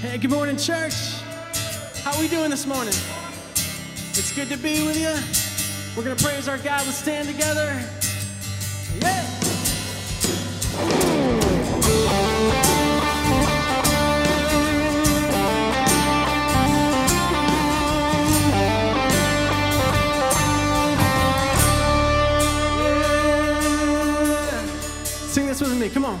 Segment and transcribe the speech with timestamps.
[0.00, 0.94] Hey, good morning, church.
[2.02, 2.94] How we doing this morning?
[4.14, 5.14] It's good to be with you.
[5.94, 6.86] We're gonna praise our God.
[6.86, 7.68] Let's stand together.
[8.98, 9.26] Yeah.
[25.28, 26.18] Sing this with me, come on.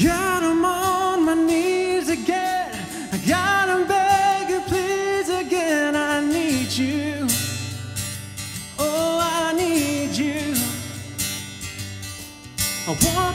[0.00, 1.87] God, I'm on my knees.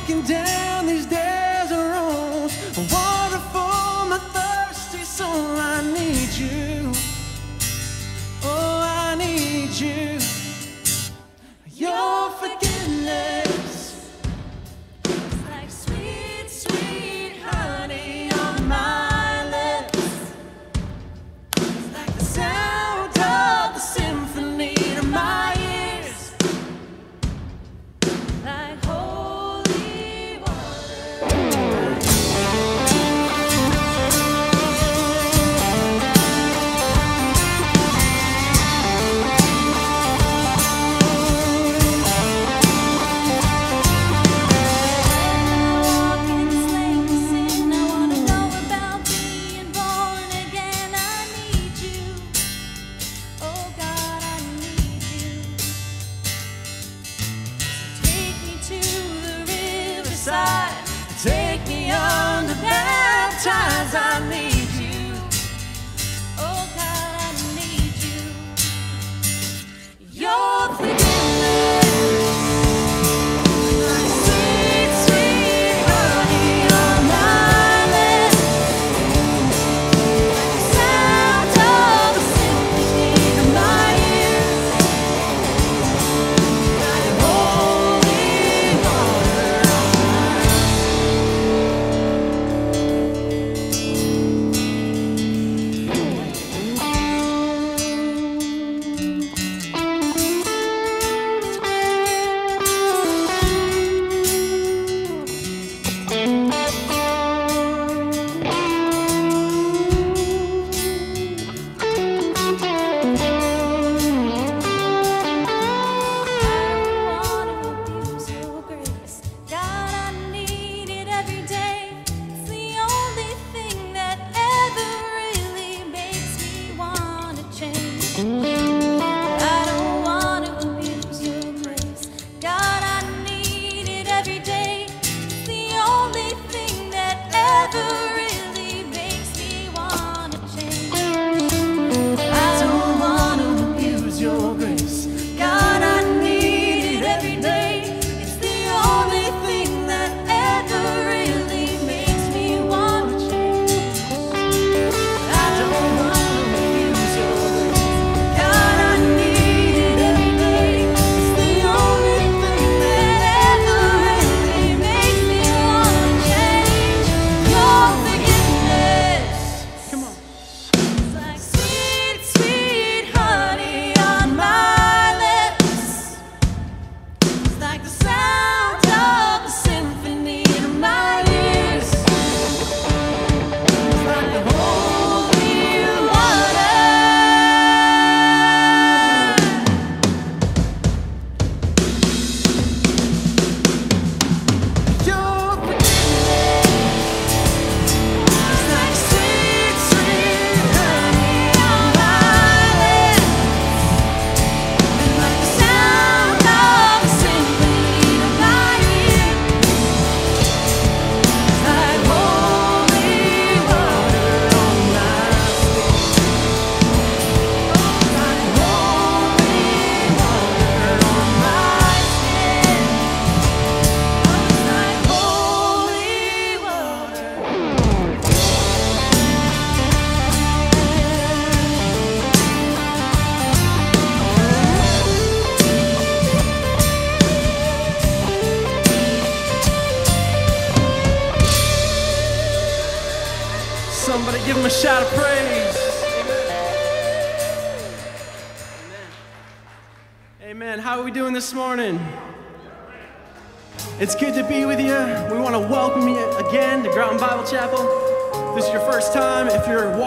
[0.04, 1.43] looking down these days.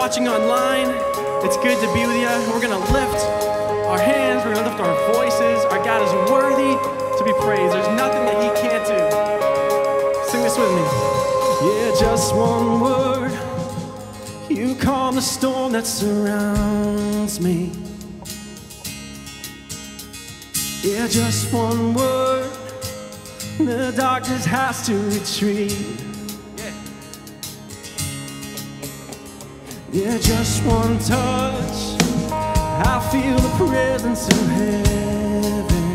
[0.07, 0.87] watching online,
[1.43, 2.29] it's good to be with you.
[2.49, 3.25] We're going to lift
[3.91, 5.65] our hands, we're going to lift our voices.
[5.65, 6.79] Our God is worthy
[7.17, 7.73] to be praised.
[7.73, 10.31] There's nothing that He can't do.
[10.31, 10.83] Sing this with me.
[11.67, 13.33] Yeah, just one word.
[14.49, 17.73] You calm the storm that surrounds me.
[20.83, 22.49] Yeah, just one word.
[23.57, 26.16] The darkness has to retreat.
[29.97, 31.97] Yeah, just one touch.
[32.31, 35.85] I feel the presence of heaven.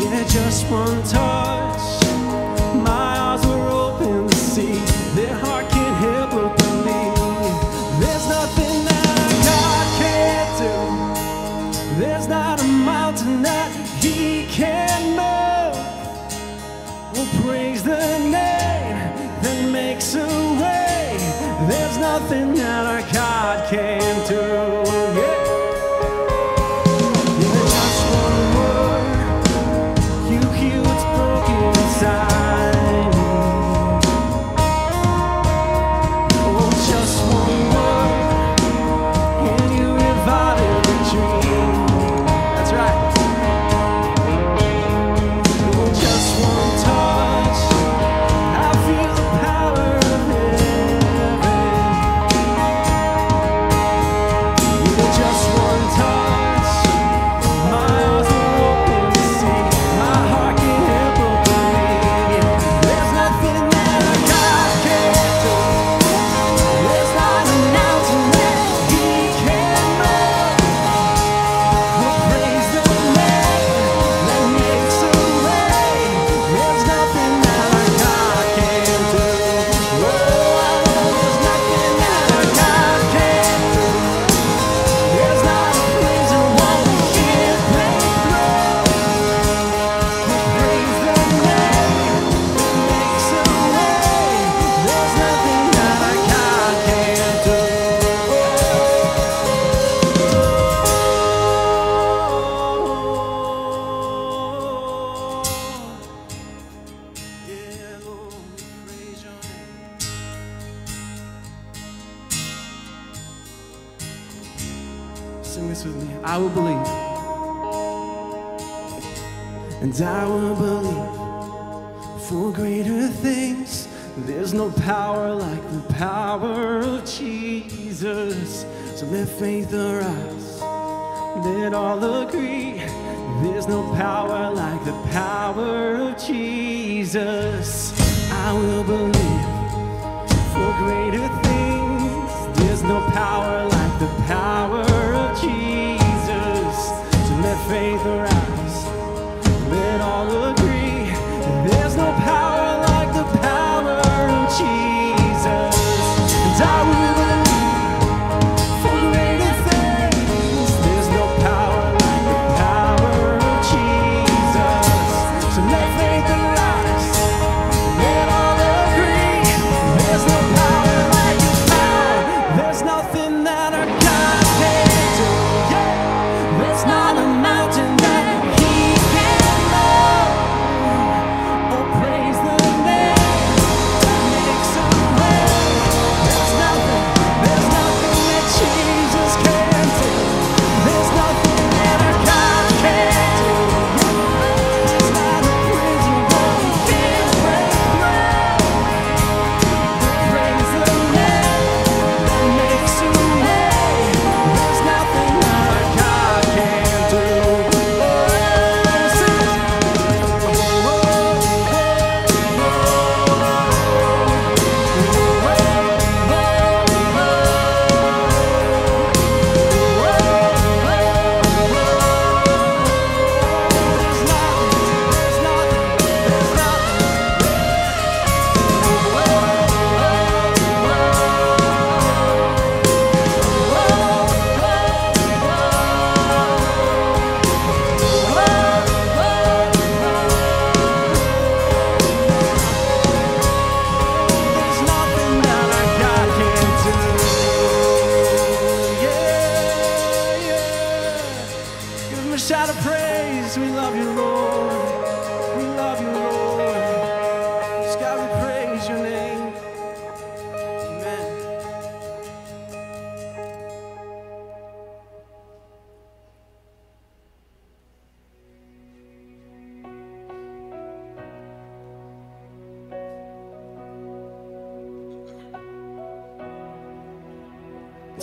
[0.00, 1.65] Yeah, just one touch.
[23.68, 24.75] can do.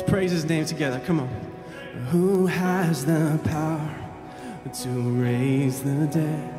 [0.03, 0.99] Let's praise his name together.
[1.05, 1.29] Come on.
[2.09, 3.95] Who has the power
[4.81, 6.53] to raise the dead?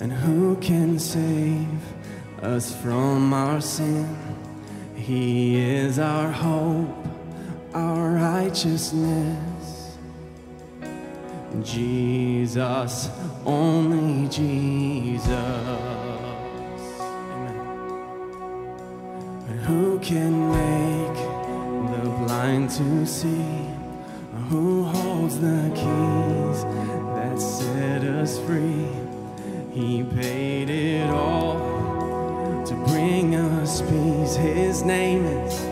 [0.00, 1.66] And who can save
[2.42, 4.14] us from our sin?
[4.94, 7.06] He is our hope,
[7.72, 9.96] our righteousness.
[11.62, 13.08] Jesus,
[13.46, 15.85] only Jesus.
[23.06, 23.70] see
[24.48, 26.64] who holds the keys
[27.14, 28.88] that set us free.
[29.72, 34.34] He paid it all to bring us peace.
[34.36, 35.65] His name is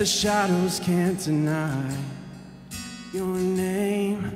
[0.00, 1.94] the shadows can't deny.
[3.12, 4.34] Your name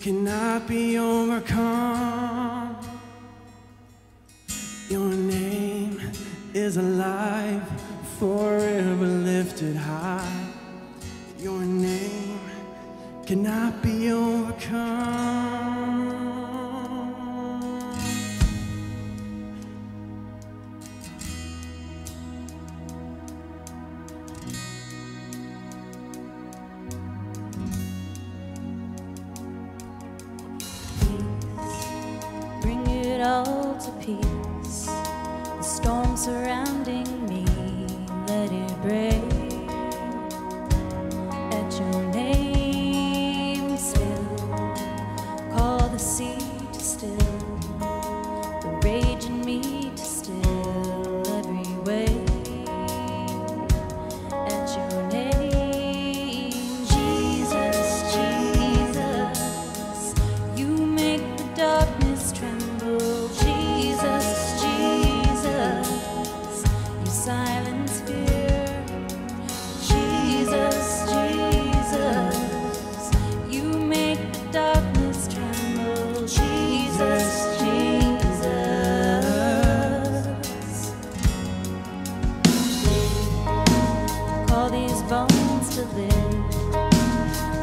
[0.00, 2.74] cannot be overcome.
[4.88, 6.00] Your name
[6.54, 7.62] is alive,
[8.18, 10.43] forever lifted high.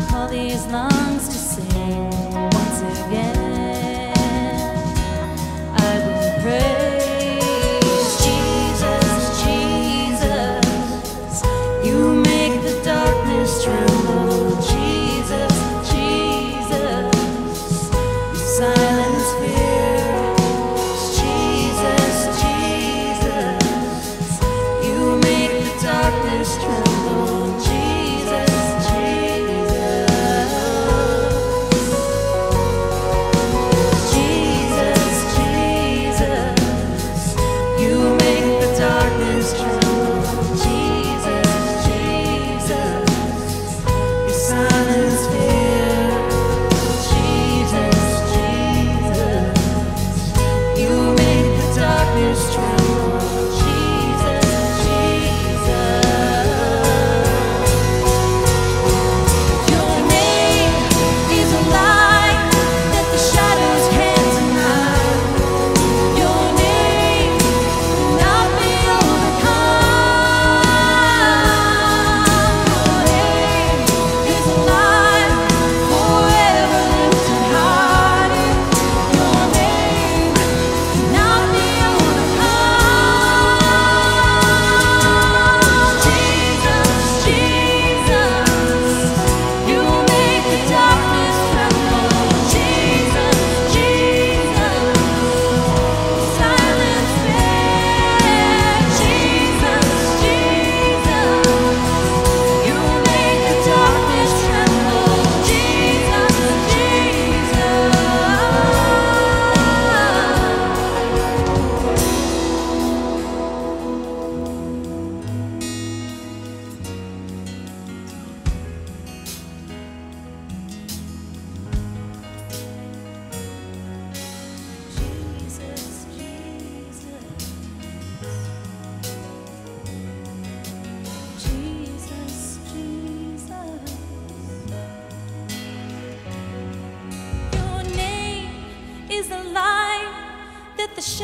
[0.09, 2.20] Call these lungs to sing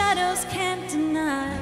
[0.08, 1.57] shadows can't deny.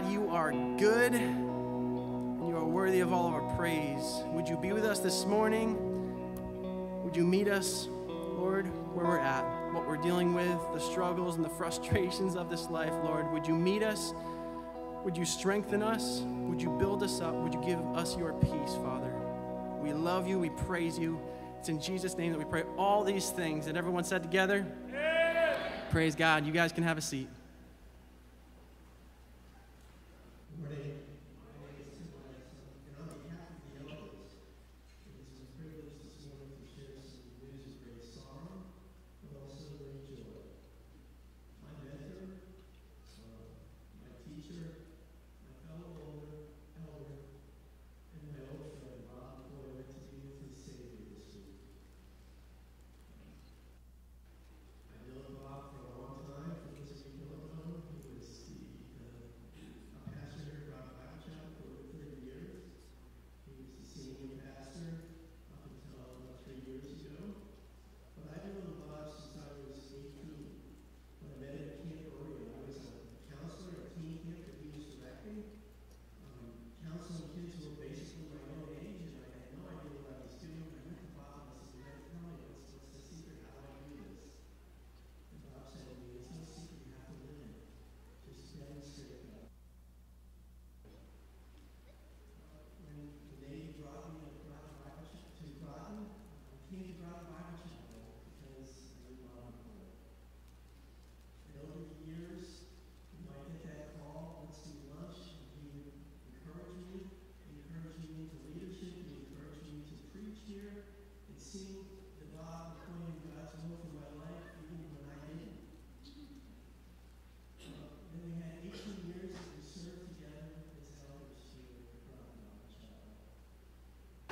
[0.00, 4.22] God, you are good and you are worthy worthy of all of our praise.
[4.28, 5.76] Would you be with us this morning?
[7.04, 11.44] Would you meet us, Lord, where we're at, what we're dealing with, the struggles and
[11.44, 13.30] the frustrations of this life, Lord?
[13.30, 14.14] Would you meet us?
[15.04, 16.22] Would you strengthen us?
[16.24, 17.34] Would you build us up?
[17.34, 19.12] Would you give us your peace, Father?
[19.82, 20.38] We love you.
[20.38, 21.20] We praise you.
[21.58, 23.66] It's in Jesus' name that we pray all these things.
[23.66, 24.66] And everyone said together,
[25.90, 26.46] Praise God.
[26.46, 27.28] You guys can have a seat.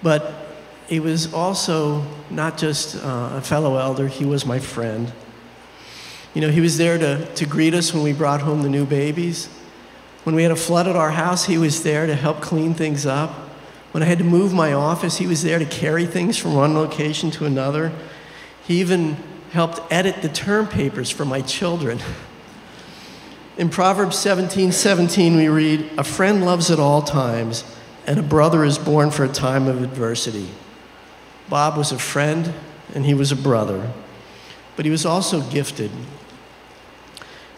[0.03, 0.33] But
[0.89, 5.13] he was also not just uh, a fellow elder, he was my friend.
[6.35, 8.87] You know, he was there to, to greet us when we brought home the new
[8.87, 9.47] babies.
[10.25, 13.07] When we had a flood at our house, he was there to help clean things
[13.07, 13.31] up.
[13.93, 16.75] When I had to move my office, he was there to carry things from one
[16.75, 17.93] location to another.
[18.67, 19.17] He even
[19.53, 21.99] helped edit the term papers for my children.
[23.57, 27.65] In Proverbs 17 17, we read, A friend loves at all times
[28.09, 30.49] and a brother is born for a time of adversity.
[31.51, 32.55] Bob was a friend
[32.95, 33.93] and he was a brother,
[34.77, 35.91] but he was also gifted.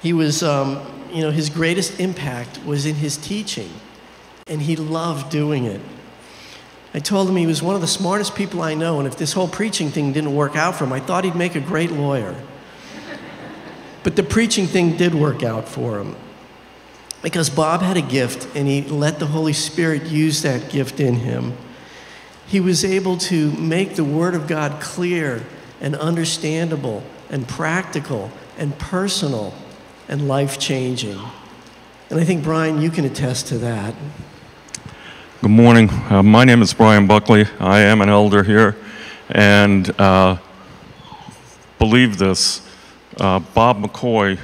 [0.03, 3.71] He was, um, you know, his greatest impact was in his teaching,
[4.49, 5.81] and he loved doing it.
[6.93, 9.35] I told him he was one of the smartest people I know, and if this
[9.35, 12.35] whole preaching thing didn't work out for him, I thought he'd make a great lawyer.
[14.03, 16.17] But the preaching thing did work out for him
[17.22, 21.16] because Bob had a gift and he let the Holy Spirit use that gift in
[21.16, 21.56] him.
[22.46, 25.44] He was able to make the Word of God clear
[25.80, 29.54] and understandable and practical and personal
[30.09, 31.18] and life changing.
[32.09, 33.94] And I think, Brian, you can attest to that.
[35.42, 35.88] Good morning.
[35.90, 37.46] Uh, my name is Brian Buckley.
[37.61, 38.76] I am an elder here.
[39.28, 40.38] And uh,
[41.78, 42.66] believe this
[43.18, 44.38] uh, Bob McCoy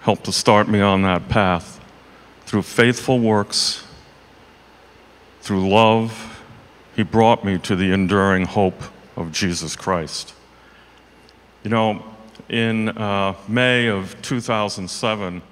[0.00, 1.75] helped to start me on that path
[2.46, 3.84] through faithful works,
[5.40, 6.42] through love,
[6.94, 8.80] he brought me to the enduring hope
[9.16, 10.32] of Jesus Christ.
[11.64, 12.04] You know,
[12.48, 15.42] in uh, May of 2007,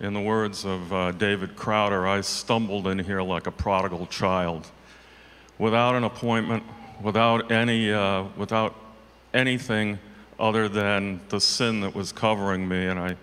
[0.00, 4.70] in the words of uh, David Crowder, I stumbled in here like a prodigal child,
[5.58, 6.62] without an appointment,
[7.00, 8.74] without any, uh, without
[9.32, 9.98] anything
[10.38, 13.16] other than the sin that was covering me, and I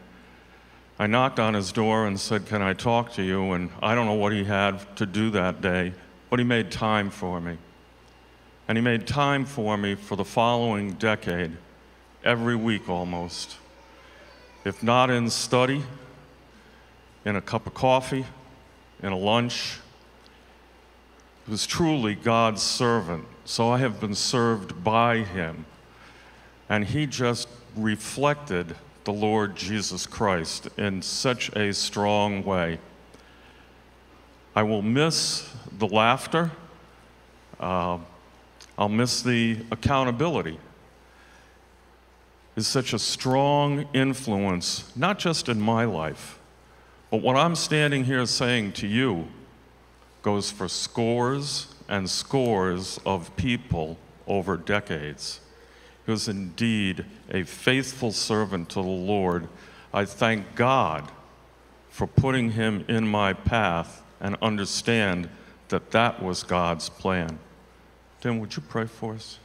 [1.01, 3.53] I knocked on his door and said, Can I talk to you?
[3.53, 5.93] And I don't know what he had to do that day,
[6.29, 7.57] but he made time for me.
[8.67, 11.57] And he made time for me for the following decade,
[12.23, 13.57] every week almost.
[14.63, 15.81] If not in study,
[17.25, 18.27] in a cup of coffee,
[19.01, 19.79] in a lunch.
[21.47, 23.25] He was truly God's servant.
[23.43, 25.65] So I have been served by him.
[26.69, 32.79] And he just reflected the Lord Jesus Christ in such a strong way.
[34.55, 36.51] I will miss the laughter.
[37.59, 37.97] Uh,
[38.77, 40.59] I'll miss the accountability.
[42.55, 46.37] Is such a strong influence, not just in my life,
[47.09, 49.27] but what I'm standing here saying to you
[50.21, 55.40] goes for scores and scores of people over decades.
[56.11, 59.47] Was indeed a faithful servant to the Lord.
[59.93, 61.09] I thank God
[61.89, 65.29] for putting him in my path and understand
[65.69, 67.39] that that was God's plan.
[68.19, 69.39] Tim, would you pray for us?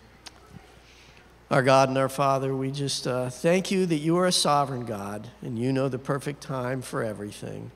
[1.53, 4.87] Our God and our Father, we just uh, thank you that you are a sovereign
[4.87, 7.71] God and you know the perfect time for everything.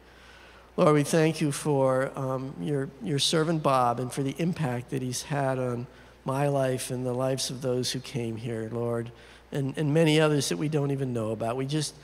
[0.77, 5.01] Lord, we thank you for um, your, your servant Bob and for the impact that
[5.01, 5.87] he's had on
[6.25, 9.11] my life and the lives of those who came here, Lord,
[9.53, 11.57] and, and many others that we don't even know about.
[11.57, 11.95] We just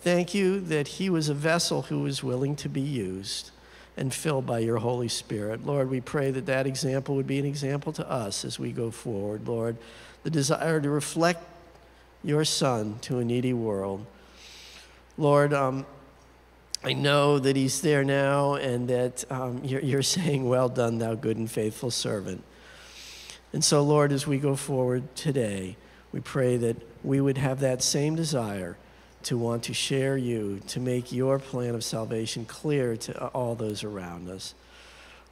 [0.00, 3.50] thank you that he was a vessel who was willing to be used
[3.96, 5.66] and filled by your Holy Spirit.
[5.66, 8.90] Lord, we pray that that example would be an example to us as we go
[8.90, 9.76] forward, Lord.
[10.22, 11.42] The desire to reflect
[12.22, 14.04] your Son to a needy world.
[15.16, 15.86] Lord, um,
[16.84, 21.14] I know that he's there now and that um, you're, you're saying, Well done, thou
[21.14, 22.44] good and faithful servant.
[23.52, 25.76] And so, Lord, as we go forward today,
[26.12, 28.76] we pray that we would have that same desire
[29.24, 33.82] to want to share you, to make your plan of salvation clear to all those
[33.82, 34.54] around us.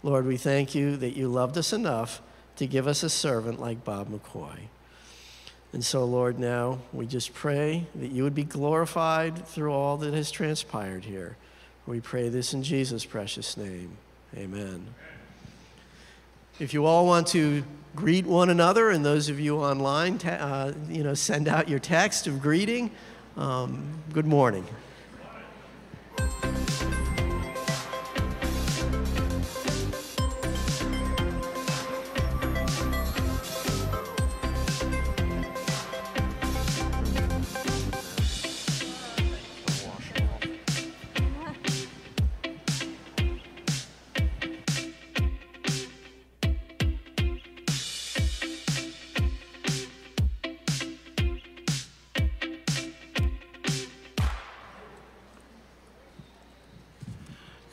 [0.03, 2.21] Lord, we thank you that you loved us enough
[2.57, 4.69] to give us a servant like Bob McCoy.
[5.73, 10.15] And so, Lord, now we just pray that you would be glorified through all that
[10.15, 11.37] has transpired here.
[11.87, 13.97] We pray this in Jesus' precious name.
[14.37, 14.87] Amen.
[16.61, 17.65] If you all want to
[17.97, 22.29] greet one another, and those of you online, uh, you know, send out your text
[22.29, 22.93] of greeting.
[23.37, 24.65] Um, good morning.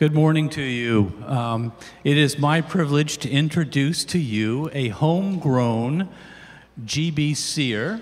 [0.02, 1.14] Good morning to you.
[1.28, 6.10] Um, it is my privilege to introduce to you a homegrown
[6.84, 8.02] GB seer,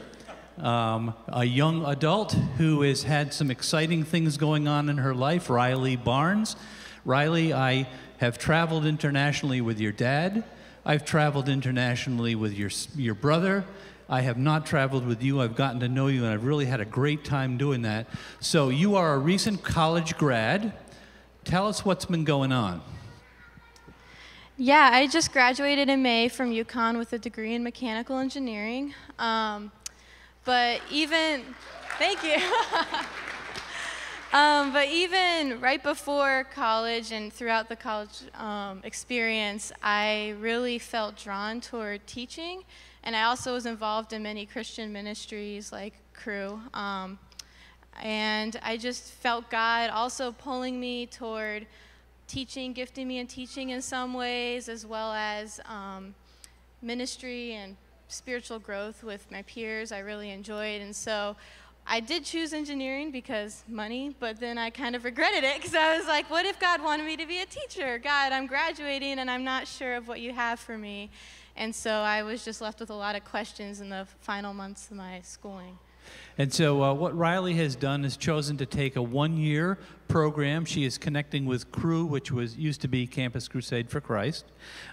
[0.59, 5.49] um, a young adult who has had some exciting things going on in her life,
[5.49, 6.55] Riley Barnes.
[7.03, 7.85] Riley, I
[8.19, 10.45] have traveled internationally with your dad.
[10.85, 13.65] I've traveled internationally with your, your brother.
[14.07, 15.41] I have not traveled with you.
[15.41, 18.07] I've gotten to know you, and I've really had a great time doing that.
[18.39, 20.71] So, you are a recent college grad.
[21.43, 22.81] Tell us what's been going on.
[24.57, 28.93] Yeah, I just graduated in May from UConn with a degree in mechanical engineering.
[29.17, 29.71] Um,
[30.43, 31.43] but even,
[31.97, 32.35] thank you.
[34.37, 41.15] um, but even right before college and throughout the college um, experience, I really felt
[41.15, 42.63] drawn toward teaching.
[43.03, 46.59] And I also was involved in many Christian ministries like Cru.
[47.99, 51.67] And I just felt God also pulling me toward
[52.27, 56.15] teaching, gifting me in teaching in some ways, as well as um,
[56.81, 57.75] ministry and
[58.07, 59.91] spiritual growth with my peers.
[59.91, 60.81] I really enjoyed.
[60.81, 61.35] And so
[61.85, 65.97] I did choose engineering because money, but then I kind of regretted it because I
[65.97, 67.97] was like, what if God wanted me to be a teacher?
[67.97, 71.09] God, I'm graduating and I'm not sure of what you have for me.
[71.55, 74.89] And so I was just left with a lot of questions in the final months
[74.91, 75.79] of my schooling.
[76.39, 80.63] And so, uh, what Riley has done is chosen to take a one-year program.
[80.63, 84.45] She is connecting with Cru, which was used to be Campus Crusade for Christ.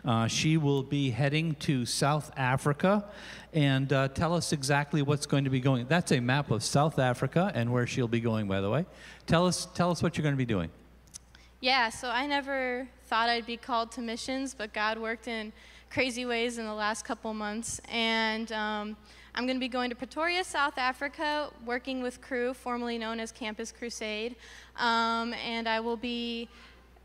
[0.05, 3.05] Uh, she will be heading to South Africa,
[3.53, 5.87] and uh, tell us exactly what's going to be going.
[5.87, 8.85] That's a map of South Africa and where she'll be going, by the way.
[9.29, 10.69] Tell us, tell us what you're going to be doing.
[11.61, 15.53] Yeah, so I never thought I'd be called to missions, but God worked in
[15.91, 18.51] crazy ways in the last couple months, and.
[18.51, 18.97] Um,
[19.37, 23.31] I'm going to be going to Pretoria, South Africa, working with Cru, formerly known as
[23.31, 24.35] Campus Crusade.
[24.77, 26.49] Um, and I will be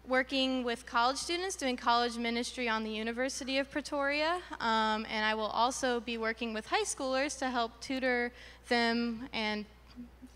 [0.07, 4.39] working with college students, doing college ministry on the University of Pretoria.
[4.61, 8.31] Um, and I will also be working with high schoolers to help tutor
[8.69, 9.65] them and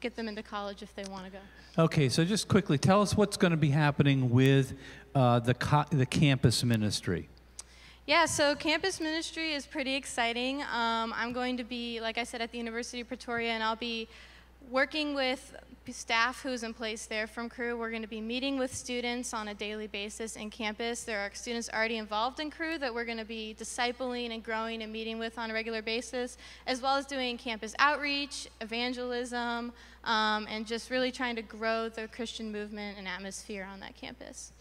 [0.01, 1.39] get them into college if they want to go.
[1.77, 4.73] Okay, so just quickly, tell us what's going to be happening with
[5.13, 7.29] uh, the, the campus ministry.
[8.07, 10.61] Yeah, so campus ministry is pretty exciting.
[10.61, 13.75] Um, I'm going to be, like I said, at the University of Pretoria, and I'll
[13.75, 14.07] be
[14.69, 15.55] working with
[15.89, 17.75] staff who's in place there from Cru.
[17.75, 21.03] We're going to be meeting with students on a daily basis in campus.
[21.03, 24.83] There are students already involved in Cru that we're going to be discipling and growing
[24.83, 26.37] and meeting with on a regular basis,
[26.67, 32.07] as well as doing campus outreach, evangelism, um, and just really trying to grow the
[32.09, 34.51] Christian movement and atmosphere on that campus.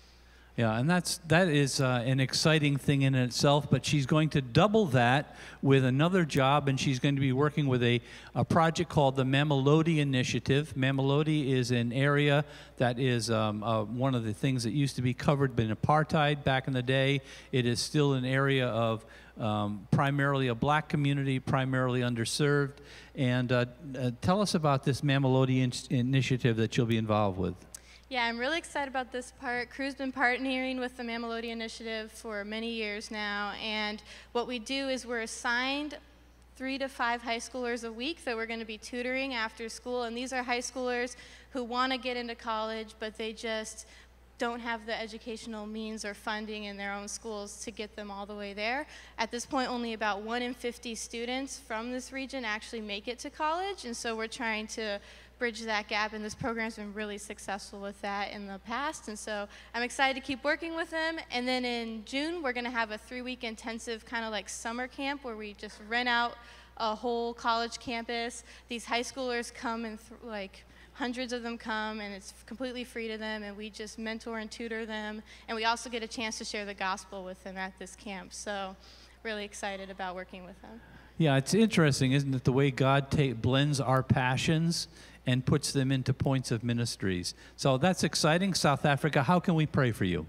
[0.57, 3.69] Yeah, and that's that is uh, an exciting thing in itself.
[3.69, 7.67] But she's going to double that with another job, and she's going to be working
[7.67, 8.01] with a,
[8.37, 10.73] a project called the Mamelodi Initiative.
[10.77, 12.45] Mamelodi is an area
[12.77, 16.45] that is um, uh, one of the things that used to be covered by apartheid
[16.45, 17.21] back in the day.
[17.51, 19.05] It is still an area of
[19.41, 22.75] um, primarily a black community, primarily underserved.
[23.17, 23.67] And uh,
[23.99, 27.55] uh, tell us about this Mamelodi in- initiative that you'll be involved with.
[28.15, 29.71] Yeah, I'm really excited about this part.
[29.71, 34.01] Cru's been partnering with the Mamelodi Initiative for many years now, and
[34.31, 35.99] what we do is we're assigned
[36.55, 40.05] three to five high schoolers a week that we're going to be tutoring after school,
[40.05, 41.17] and these are high schoolers
[41.51, 43.85] who want to get into college, but they just
[44.39, 48.27] don't have the educational means or funding in their own schools to get them all
[48.27, 48.87] the way there.
[49.19, 53.19] At this point, only about 1 in 50 students from this region actually make it
[53.21, 55.01] to college, and so we're trying to
[55.39, 59.19] bridge that gap, and this program's been really successful with that in the past, and
[59.19, 61.19] so I'm excited to keep working with them.
[61.31, 64.87] And then in June, we're going to have a three-week intensive kind of like summer
[64.87, 66.37] camp where we just rent out
[66.77, 68.45] a whole college campus.
[68.69, 73.19] These high schoolers come and like hundreds of them come and it's completely free to
[73.19, 76.45] them and we just mentor and tutor them and we also get a chance to
[76.45, 78.77] share the gospel with them at this camp so
[79.25, 80.81] really excited about working with them
[81.19, 83.07] Yeah, it's interesting, isn't it, the way God
[83.43, 84.87] blends our passions
[85.27, 87.35] and puts them into points of ministries.
[87.57, 88.55] So that's exciting.
[88.55, 90.27] South Africa, how can we pray for you?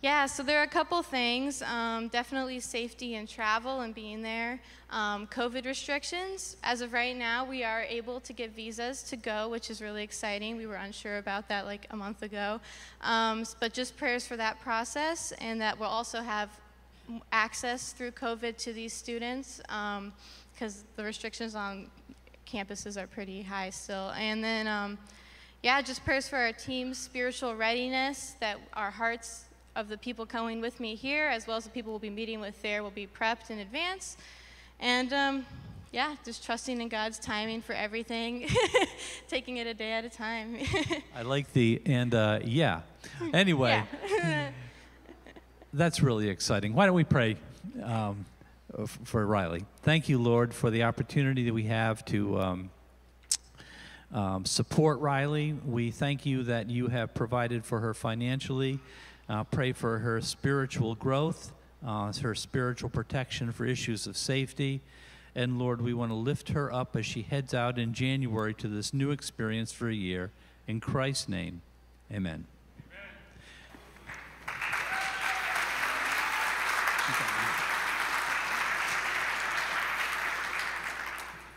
[0.00, 1.60] Yeah, so there are a couple things.
[1.60, 4.60] Um, definitely safety and travel and being there.
[4.90, 6.56] Um, COVID restrictions.
[6.62, 10.04] As of right now, we are able to get visas to go, which is really
[10.04, 10.56] exciting.
[10.56, 12.60] We were unsure about that like a month ago.
[13.00, 16.48] Um, but just prayers for that process and that we'll also have
[17.32, 19.60] access through COVID to these students
[20.54, 21.90] because the restrictions on
[22.48, 24.10] campuses are pretty high still.
[24.10, 24.98] And then, um,
[25.62, 29.44] yeah, just prayers for our team's spiritual readiness, that our hearts
[29.76, 32.40] of the people coming with me here, as well as the people we'll be meeting
[32.40, 34.16] with there, will be prepped in advance.
[34.80, 35.46] And um,
[35.92, 38.48] yeah, just trusting in God's timing for everything,
[39.28, 40.58] taking it a day at a time.
[41.16, 42.82] I like the, and uh, yeah.
[43.32, 43.82] Anyway,
[44.18, 44.50] yeah.
[45.72, 46.74] that's really exciting.
[46.74, 47.36] Why don't we pray
[47.82, 48.24] um,
[48.86, 49.64] for Riley?
[49.82, 52.40] Thank you, Lord, for the opportunity that we have to.
[52.40, 52.70] Um,
[54.12, 55.52] um, support Riley.
[55.52, 58.78] We thank you that you have provided for her financially.
[59.28, 61.52] Uh, pray for her spiritual growth,
[61.86, 64.80] uh, her spiritual protection for issues of safety.
[65.34, 68.68] And Lord, we want to lift her up as she heads out in January to
[68.68, 70.30] this new experience for a year.
[70.66, 71.60] In Christ's name,
[72.10, 72.46] amen.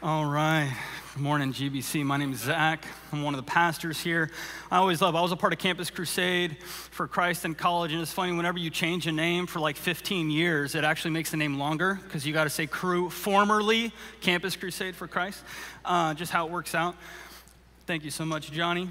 [0.03, 0.75] All right.
[1.13, 2.03] Good morning, GBC.
[2.03, 2.83] My name is Zach.
[3.11, 4.31] I'm one of the pastors here.
[4.71, 8.01] I always love, I was a part of Campus Crusade for Christ in college, and
[8.01, 11.37] it's funny, whenever you change a name for like 15 years, it actually makes the
[11.37, 15.43] name longer because you got to say Cru, formerly Campus Crusade for Christ,
[15.85, 16.95] uh, just how it works out.
[17.85, 18.89] Thank you so much, Johnny.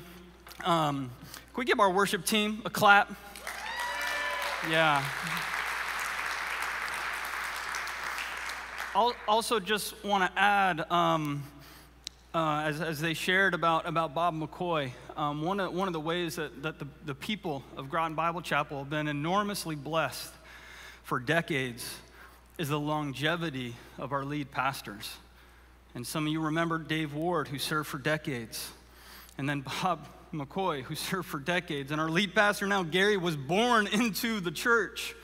[0.64, 3.12] Um, can we give our worship team a clap?
[4.70, 5.02] Yeah.
[8.79, 11.44] I'll also just want to add, um,
[12.34, 16.00] uh, as, as they shared about, about Bob McCoy, um, one, of, one of the
[16.00, 20.32] ways that, that the, the people of Groton Bible Chapel have been enormously blessed
[21.04, 21.88] for decades
[22.58, 25.10] is the longevity of our lead pastors.
[25.94, 28.70] And some of you remember Dave Ward, who served for decades,
[29.38, 31.90] and then Bob McCoy, who served for decades.
[31.90, 35.14] And our lead pastor now, Gary, was born into the church,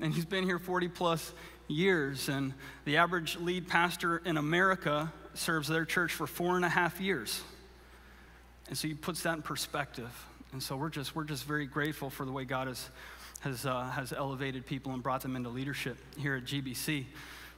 [0.00, 1.32] and he's been here 40 plus
[1.72, 2.28] years.
[2.28, 2.54] And
[2.84, 7.42] the average lead pastor in America serves their church for four and a half years.
[8.68, 10.26] And so he puts that in perspective.
[10.52, 12.90] And so we're just, we're just very grateful for the way God has,
[13.40, 17.06] has, uh, has elevated people and brought them into leadership here at GBC.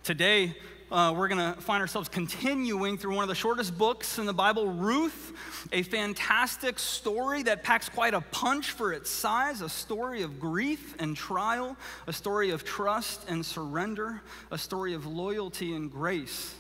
[0.05, 0.55] Today,
[0.93, 4.35] uh, we're going to find ourselves continuing through one of the shortest books in the
[4.35, 5.33] Bible, Ruth,
[5.73, 10.95] a fantastic story that packs quite a punch for its size, a story of grief
[10.99, 11.75] and trial,
[12.07, 16.55] a story of trust and surrender, a story of loyalty and grace.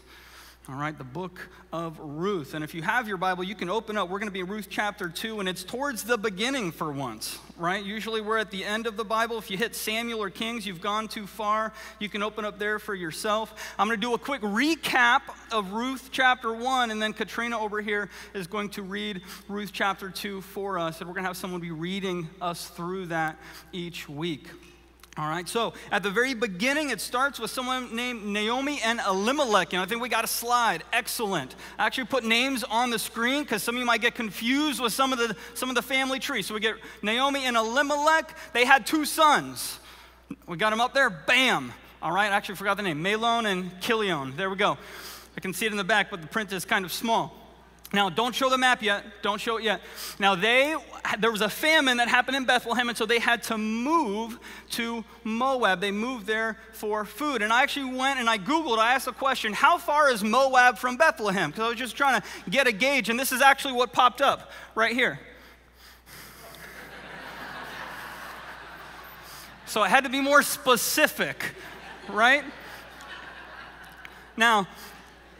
[0.67, 2.55] All right, the book of Ruth.
[2.55, 4.09] And if you have your Bible, you can open up.
[4.09, 7.39] We're going to be in Ruth chapter 2, and it's towards the beginning for once,
[7.59, 7.85] right?
[7.85, 9.37] Usually we're at the end of the Bible.
[9.37, 11.75] If you hit Samuel or Kings, you've gone too far.
[11.99, 13.75] You can open up there for yourself.
[13.79, 15.21] I'm going to do a quick recap
[15.53, 20.09] of Ruth chapter 1, and then Katrina over here is going to read Ruth chapter
[20.09, 21.01] 2 for us.
[21.01, 23.37] And we're going to have someone be reading us through that
[23.73, 24.49] each week.
[25.17, 29.73] All right, so at the very beginning, it starts with someone named Naomi and Elimelech.
[29.73, 30.83] And I think we got a slide.
[30.93, 31.55] Excellent.
[31.79, 34.93] I actually put names on the screen because some of you might get confused with
[34.93, 36.43] some of the some of the family tree.
[36.43, 38.37] So we get Naomi and Elimelech.
[38.53, 39.79] They had two sons.
[40.49, 41.11] We got them up there.
[41.11, 41.73] Bam.
[42.03, 43.03] All right, I actually forgot the name.
[43.03, 44.35] Mahlon and Chilion.
[44.37, 44.77] There we go.
[45.37, 47.43] I can see it in the back, but the print is kind of small.
[47.95, 49.05] Now, don't show the map yet.
[49.22, 49.80] Don't show it yet.
[50.18, 50.74] Now, they
[51.20, 54.40] there was a famine that happened in Bethlehem, and so they had to move
[54.70, 55.80] to Moab.
[55.80, 57.40] They moved there for food.
[57.40, 60.78] And I actually went and I Googled, I asked the question, how far is Moab
[60.78, 61.51] from Bethlehem?
[61.51, 64.20] Because I was just trying to get a gauge, and this is actually what popped
[64.20, 65.20] up right here.
[69.66, 71.53] so I had to be more specific,
[72.09, 72.42] right?
[74.36, 74.66] Now,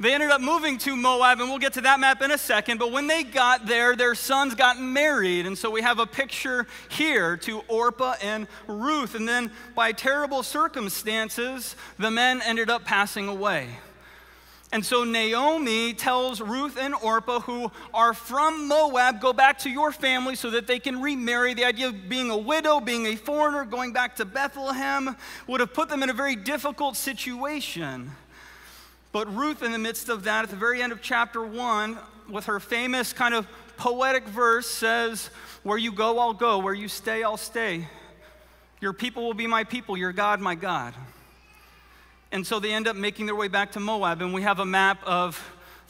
[0.01, 2.79] they ended up moving to Moab, and we'll get to that map in a second.
[2.79, 5.47] But when they got there, their sons got married.
[5.47, 9.15] And so we have a picture here to Orpah and Ruth.
[9.15, 13.69] And then, by terrible circumstances, the men ended up passing away.
[14.73, 19.93] And so Naomi tells Ruth and Orpah, who are from Moab, go back to your
[19.93, 21.55] family so that they can remarry.
[21.55, 25.15] The idea of being a widow, being a foreigner, going back to Bethlehem
[25.47, 28.11] would have put them in a very difficult situation.
[29.15, 31.99] But Ruth, in the midst of that, at the very end of chapter one,
[32.29, 33.47] with her famous kind of
[33.77, 35.31] poetic verse, says,
[35.63, 36.59] Where you go, I'll go.
[36.59, 37.87] Where you stay, I'll stay.
[38.81, 40.95] Your people will be my people, your God, my God.
[42.33, 44.67] And so they end up making their way back to Moab, and we have a
[44.67, 45.41] map of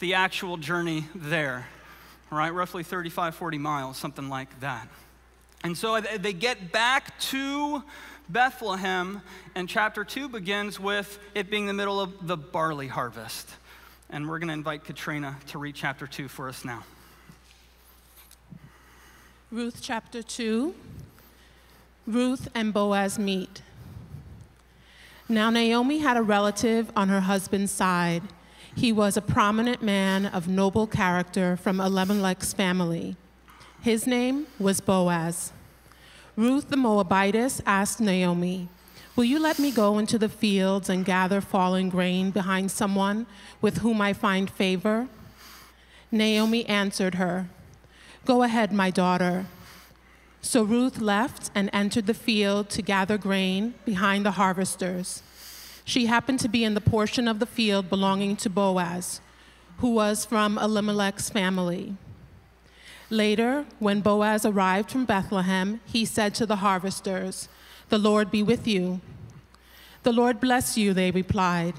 [0.01, 1.66] the actual journey there,
[2.31, 2.53] right?
[2.53, 4.87] Roughly 35, 40 miles, something like that.
[5.62, 7.83] And so they get back to
[8.29, 9.20] Bethlehem,
[9.55, 13.51] and chapter 2 begins with it being the middle of the barley harvest.
[14.11, 16.85] And we're going to invite Katrina to read chapter 2 for us now.
[19.51, 20.75] Ruth chapter 2
[22.07, 23.62] Ruth and Boaz meet.
[25.27, 28.22] Now, Naomi had a relative on her husband's side.
[28.77, 33.16] He was a prominent man of noble character from Elimelech's family.
[33.81, 35.53] His name was Boaz.
[36.37, 38.68] Ruth the Moabitess asked Naomi,
[39.14, 43.26] Will you let me go into the fields and gather fallen grain behind someone
[43.61, 45.07] with whom I find favor?
[46.11, 47.49] Naomi answered her,
[48.24, 49.47] Go ahead, my daughter.
[50.43, 55.22] So Ruth left and entered the field to gather grain behind the harvesters.
[55.85, 59.20] She happened to be in the portion of the field belonging to Boaz,
[59.78, 61.97] who was from Elimelech's family.
[63.14, 67.48] Later, when Boaz arrived from Bethlehem, he said to the harvesters,
[67.88, 69.00] The Lord be with you.
[70.02, 71.74] The Lord bless you, they replied.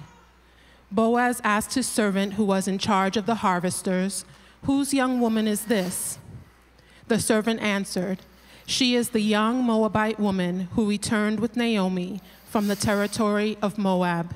[0.89, 4.23] Boaz asked his servant who was in charge of the harvesters,
[4.63, 6.19] Whose young woman is this?
[7.09, 8.19] The servant answered,
[8.65, 14.33] She is the young Moabite woman who returned with Naomi from the territory of Moab.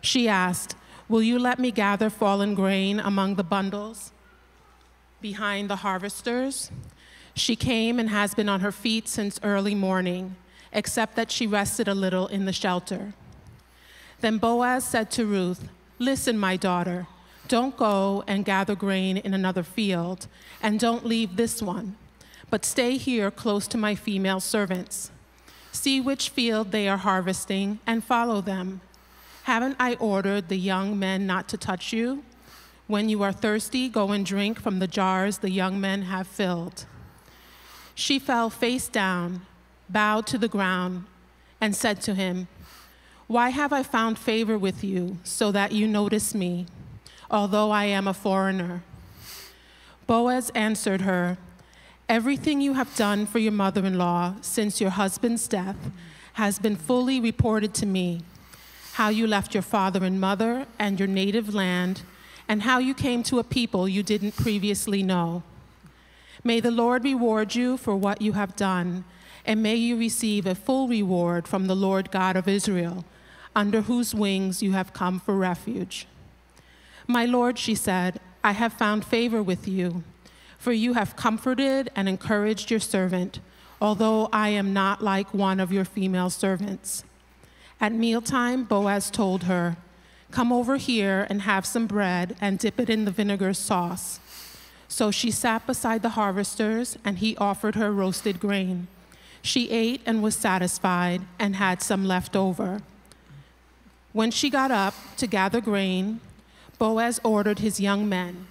[0.00, 0.76] She asked,
[1.08, 4.12] Will you let me gather fallen grain among the bundles?
[5.22, 6.70] Behind the harvesters.
[7.34, 10.36] She came and has been on her feet since early morning,
[10.72, 13.14] except that she rested a little in the shelter.
[14.20, 15.68] Then Boaz said to Ruth,
[15.98, 17.06] Listen, my daughter,
[17.48, 20.26] don't go and gather grain in another field,
[20.62, 21.96] and don't leave this one,
[22.50, 25.10] but stay here close to my female servants.
[25.72, 28.80] See which field they are harvesting and follow them.
[29.44, 32.22] Haven't I ordered the young men not to touch you?
[32.92, 36.84] When you are thirsty, go and drink from the jars the young men have filled.
[37.94, 39.46] She fell face down,
[39.88, 41.06] bowed to the ground,
[41.58, 42.48] and said to him,
[43.28, 46.66] Why have I found favor with you, so that you notice me,
[47.30, 48.82] although I am a foreigner?
[50.06, 51.38] Boaz answered her,
[52.10, 55.90] Everything you have done for your mother in law since your husband's death
[56.34, 58.20] has been fully reported to me.
[58.92, 62.02] How you left your father and mother and your native land
[62.48, 65.42] and how you came to a people you didn't previously know.
[66.44, 69.04] May the Lord reward you for what you have done,
[69.44, 73.04] and may you receive a full reward from the Lord God of Israel,
[73.54, 76.06] under whose wings you have come for refuge.
[77.06, 80.02] My Lord, she said, I have found favor with you,
[80.58, 83.40] for you have comforted and encouraged your servant,
[83.80, 87.04] although I am not like one of your female servants.
[87.80, 89.76] At mealtime, Boaz told her,
[90.32, 94.18] Come over here and have some bread and dip it in the vinegar sauce.
[94.88, 98.88] So she sat beside the harvesters, and he offered her roasted grain.
[99.42, 102.82] She ate and was satisfied and had some left over.
[104.12, 106.20] When she got up to gather grain,
[106.78, 108.48] Boaz ordered his young men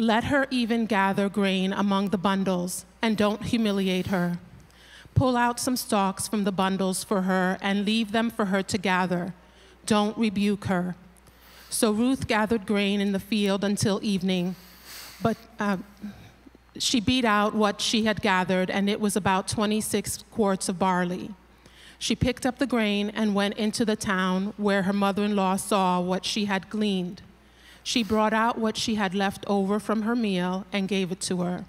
[0.00, 4.38] Let her even gather grain among the bundles, and don't humiliate her.
[5.20, 8.78] Pull out some stalks from the bundles for her and leave them for her to
[8.78, 9.34] gather.
[9.84, 10.96] Don't rebuke her.
[11.68, 14.56] So Ruth gathered grain in the field until evening,
[15.22, 15.76] but uh,
[16.78, 21.34] she beat out what she had gathered, and it was about 26 quarts of barley.
[21.98, 25.56] She picked up the grain and went into the town where her mother in law
[25.56, 27.20] saw what she had gleaned.
[27.82, 31.42] She brought out what she had left over from her meal and gave it to
[31.42, 31.66] her.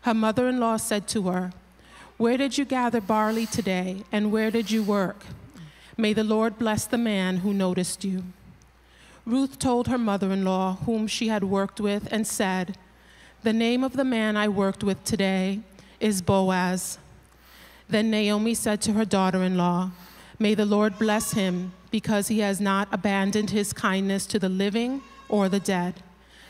[0.00, 1.52] Her mother in law said to her,
[2.18, 5.24] Where did you gather barley today, and where did you work?
[5.96, 8.24] May the Lord bless the man who noticed you.
[9.24, 12.76] Ruth told her mother in law, whom she had worked with, and said,
[13.44, 15.60] The name of the man I worked with today
[16.00, 16.98] is Boaz.
[17.88, 19.92] Then Naomi said to her daughter in law,
[20.40, 25.02] May the Lord bless him, because he has not abandoned his kindness to the living
[25.28, 26.02] or the dead.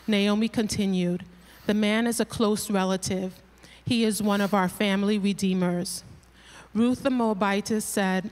[0.07, 1.25] Naomi continued,
[1.67, 3.39] The man is a close relative.
[3.89, 6.03] He is one of our family redeemers.
[6.75, 8.29] Ruth the Moabitess said,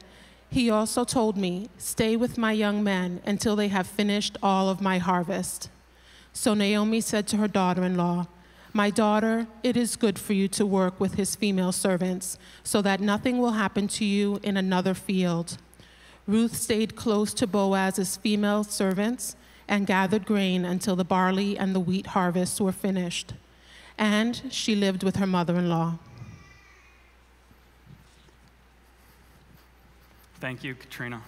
[0.51, 4.81] He also told me, Stay with my young men until they have finished all of
[4.81, 5.71] my harvest.
[6.31, 8.27] So Naomi said to her daughter in law,
[8.71, 13.01] My daughter, it is good for you to work with his female servants, so that
[13.01, 15.57] nothing will happen to you in another field.
[16.27, 19.35] Ruth stayed close to Boaz's female servants
[19.67, 23.33] and gathered grain until the barley and the wheat harvests were finished.
[23.97, 25.97] And she lived with her mother in law.
[30.39, 31.21] Thank you, Katrina.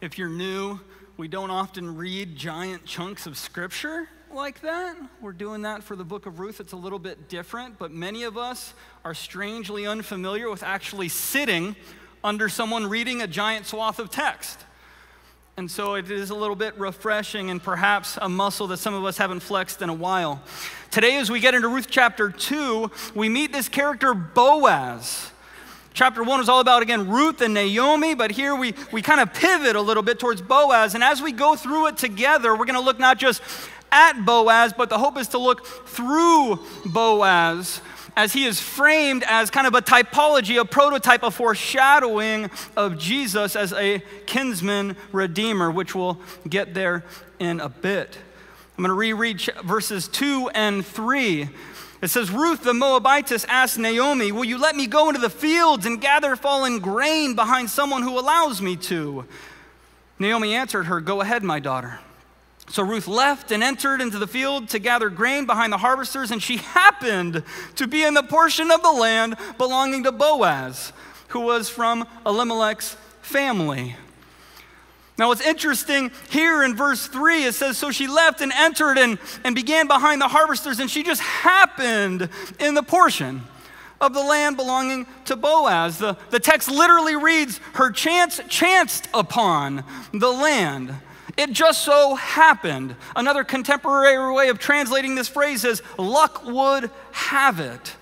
[0.00, 0.80] If you're new,
[1.16, 4.96] we don't often read giant chunks of scripture like that.
[5.20, 6.60] We're doing that for the book of Ruth.
[6.60, 8.74] It's a little bit different, but many of us
[9.04, 11.76] are strangely unfamiliar with actually sitting
[12.24, 14.64] under someone reading a giant swath of text.
[15.60, 19.04] And so it is a little bit refreshing and perhaps a muscle that some of
[19.04, 20.40] us haven't flexed in a while.
[20.90, 25.30] Today, as we get into Ruth chapter 2, we meet this character Boaz.
[25.92, 29.34] Chapter 1 was all about, again, Ruth and Naomi, but here we, we kind of
[29.34, 30.94] pivot a little bit towards Boaz.
[30.94, 33.42] And as we go through it together, we're going to look not just
[33.92, 37.82] at Boaz, but the hope is to look through Boaz
[38.20, 43.56] as he is framed as kind of a typology, a prototype, a foreshadowing of Jesus
[43.56, 47.02] as a kinsman redeemer, which we'll get there
[47.38, 48.18] in a bit.
[48.76, 51.48] I'm going to reread verses 2 and 3.
[52.02, 55.86] It says, Ruth the Moabitess asked Naomi, Will you let me go into the fields
[55.86, 59.24] and gather fallen grain behind someone who allows me to?
[60.18, 62.00] Naomi answered her, Go ahead, my daughter.
[62.70, 66.40] So Ruth left and entered into the field to gather grain behind the harvesters, and
[66.40, 67.42] she happened
[67.74, 70.92] to be in the portion of the land belonging to Boaz,
[71.28, 73.96] who was from Elimelech's family.
[75.18, 79.18] Now, what's interesting here in verse 3, it says, So she left and entered and,
[79.44, 82.28] and began behind the harvesters, and she just happened
[82.60, 83.42] in the portion
[84.00, 85.98] of the land belonging to Boaz.
[85.98, 90.94] The, the text literally reads, Her chance chanced upon the land.
[91.36, 92.96] It just so happened.
[93.14, 97.96] Another contemporary way of translating this phrase is luck would have it.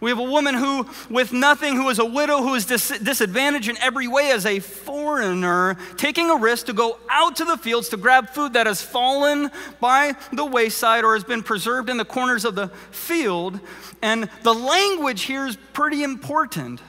[0.00, 3.68] We have a woman who, with nothing, who is a widow, who is dis- disadvantaged
[3.68, 7.90] in every way as a foreigner, taking a risk to go out to the fields
[7.90, 12.04] to grab food that has fallen by the wayside or has been preserved in the
[12.06, 13.60] corners of the field.
[14.00, 16.80] And the language here is pretty important.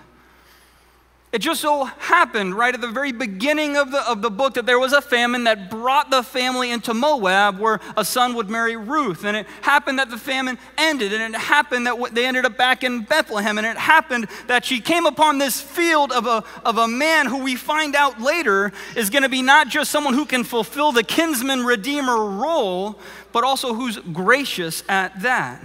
[1.32, 4.66] It just so happened right at the very beginning of the, of the book that
[4.66, 8.76] there was a famine that brought the family into Moab where a son would marry
[8.76, 9.24] Ruth.
[9.24, 11.14] And it happened that the famine ended.
[11.14, 13.58] And it happened that they ended up back in Bethlehem.
[13.58, 17.42] And it happened that she came upon this field of a, of a man who
[17.42, 21.04] we find out later is going to be not just someone who can fulfill the
[21.04, 23.00] kinsman redeemer role,
[23.32, 25.62] but also who's gracious at that.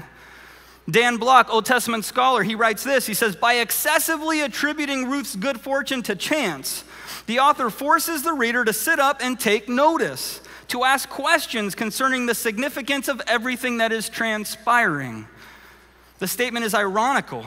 [0.88, 3.06] Dan Block, Old Testament scholar, he writes this.
[3.06, 6.84] He says, By excessively attributing Ruth's good fortune to chance,
[7.26, 12.26] the author forces the reader to sit up and take notice, to ask questions concerning
[12.26, 15.26] the significance of everything that is transpiring.
[16.20, 17.44] The statement is ironical.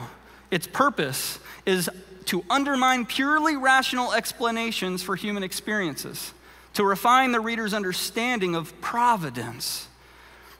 [0.50, 1.88] Its purpose is
[2.26, 6.32] to undermine purely rational explanations for human experiences,
[6.74, 9.88] to refine the reader's understanding of providence.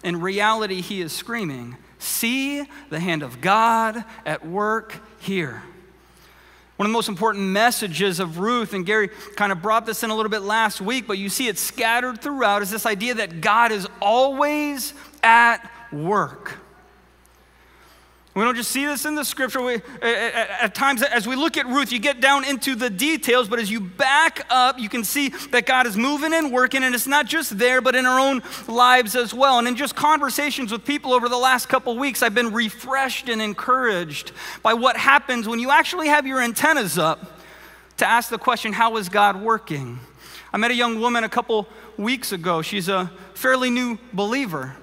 [0.02, 5.62] In reality, he is screaming, See the hand of God at work here.
[6.76, 10.08] One of the most important messages of Ruth, and Gary kind of brought this in
[10.08, 13.42] a little bit last week, but you see it scattered throughout, is this idea that
[13.42, 16.56] God is always at work.
[18.32, 19.60] We don't just see this in the scripture.
[19.60, 23.48] We, at, at times, as we look at Ruth, you get down into the details,
[23.48, 26.94] but as you back up, you can see that God is moving and working, and
[26.94, 29.58] it's not just there, but in our own lives as well.
[29.58, 33.42] And in just conversations with people over the last couple weeks, I've been refreshed and
[33.42, 34.30] encouraged
[34.62, 37.40] by what happens when you actually have your antennas up
[37.96, 39.98] to ask the question, How is God working?
[40.52, 41.66] I met a young woman a couple
[41.96, 42.62] weeks ago.
[42.62, 44.76] She's a fairly new believer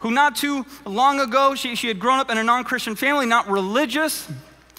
[0.00, 3.26] who not too long ago, she, she had grown up in a non Christian family,
[3.26, 4.30] not religious,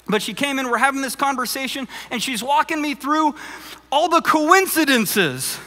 [0.07, 3.35] but she came in, we're having this conversation, and she's walking me through
[3.91, 5.59] all the coincidences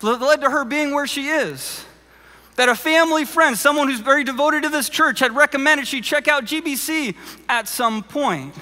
[0.00, 1.84] that led to her being where she is.
[2.56, 6.28] That a family friend, someone who's very devoted to this church, had recommended she check
[6.28, 7.16] out GBC
[7.48, 8.54] at some point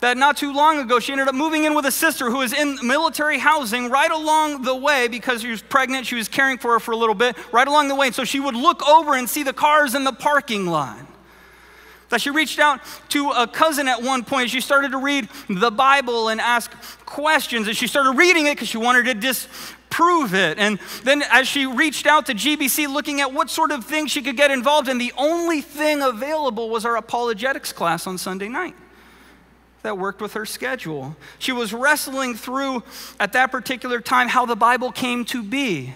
[0.00, 2.52] that not too long ago she ended up moving in with a sister who was
[2.52, 6.06] in military housing right along the way because she was pregnant.
[6.06, 8.06] She was caring for her for a little bit, right along the way.
[8.06, 10.98] And so she would look over and see the cars in the parking lot.
[12.10, 14.50] That she reached out to a cousin at one point.
[14.50, 16.70] She started to read the Bible and ask
[17.04, 17.66] questions.
[17.66, 20.56] And she started reading it because she wanted to disprove it.
[20.58, 24.22] And then as she reached out to GBC looking at what sort of things she
[24.22, 28.76] could get involved in, the only thing available was our apologetics class on Sunday night
[29.86, 31.16] that worked with her schedule.
[31.38, 32.82] She was wrestling through
[33.20, 35.94] at that particular time how the Bible came to be.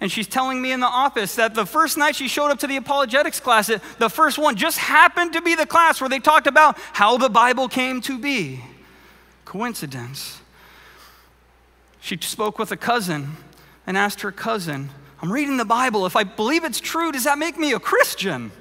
[0.00, 2.66] And she's telling me in the office that the first night she showed up to
[2.66, 3.66] the apologetics class,
[3.98, 7.28] the first one just happened to be the class where they talked about how the
[7.28, 8.64] Bible came to be.
[9.44, 10.40] Coincidence.
[12.00, 13.36] She spoke with a cousin
[13.86, 14.88] and asked her cousin,
[15.20, 16.06] I'm reading the Bible.
[16.06, 18.52] If I believe it's true, does that make me a Christian?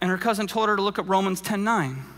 [0.00, 2.13] And her cousin told her to look at Romans 10 9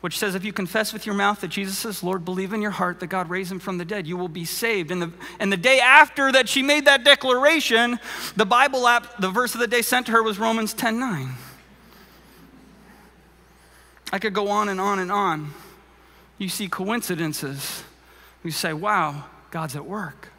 [0.00, 2.70] which says, If you confess with your mouth that Jesus is Lord, believe in your
[2.70, 4.90] heart that God raised him from the dead, you will be saved.
[4.90, 7.98] And the, and the day after that she made that declaration,
[8.36, 11.28] the Bible app, the verse of the day sent to her was Romans 10 9.
[14.12, 15.52] I could go on and on and on.
[16.38, 17.84] You see coincidences.
[18.42, 20.32] You say, wow, God's at work.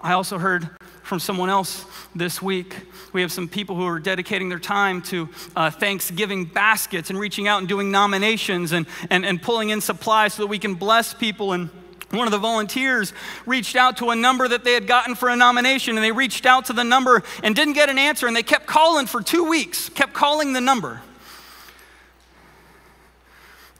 [0.00, 0.70] I also heard
[1.14, 1.86] from someone else
[2.16, 2.74] this week.
[3.12, 7.46] We have some people who are dedicating their time to uh, Thanksgiving baskets and reaching
[7.46, 11.14] out and doing nominations and, and, and pulling in supplies so that we can bless
[11.14, 11.52] people.
[11.52, 11.70] And
[12.10, 13.12] one of the volunteers
[13.46, 16.46] reached out to a number that they had gotten for a nomination, and they reached
[16.46, 19.48] out to the number and didn't get an answer, and they kept calling for two
[19.48, 21.00] weeks, kept calling the number.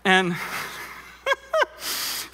[0.05, 0.37] And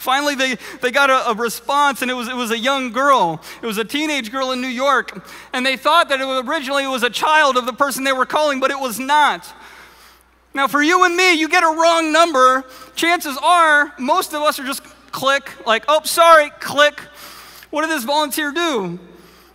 [0.01, 3.39] Finally, they, they got a, a, response, and it was, it was a young girl.
[3.61, 5.23] It was a teenage girl in New York.
[5.53, 8.13] And they thought that it was, originally it was a child of the person they
[8.15, 9.47] were calling, but it was not.
[10.55, 12.65] Now, for you and me, you get a wrong number.
[12.97, 14.83] Chances are, most of us are just
[15.13, 16.99] click, like, oh, sorry, click.
[17.69, 18.99] What did this volunteer do?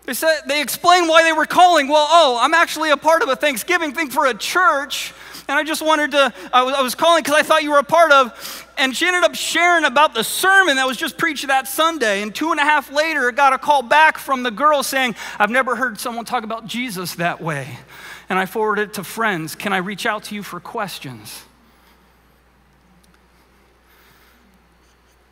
[0.05, 1.87] They said they explained why they were calling.
[1.87, 5.11] Well, oh, I'm actually a part of a Thanksgiving thing for a church,
[5.47, 6.33] and I just wanted to.
[6.51, 8.65] I was, I was calling because I thought you were a part of.
[8.77, 12.21] And she ended up sharing about the sermon that was just preached that Sunday.
[12.21, 15.49] And two and a half later, got a call back from the girl saying, I've
[15.49, 17.79] never heard someone talk about Jesus that way.
[18.27, 19.55] And I forwarded it to friends.
[19.55, 21.43] Can I reach out to you for questions?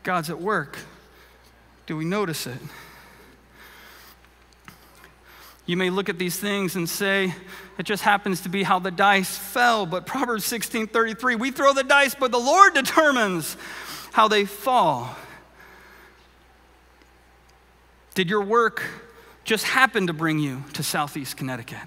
[0.04, 0.78] God's at work.
[1.86, 2.58] Do we notice it?
[5.66, 7.34] You may look at these things and say,
[7.78, 9.86] it just happens to be how the dice fell.
[9.86, 13.56] But Proverbs 16 33, we throw the dice, but the Lord determines
[14.12, 15.16] how they fall.
[18.14, 18.82] Did your work
[19.44, 21.78] just happen to bring you to Southeast Connecticut?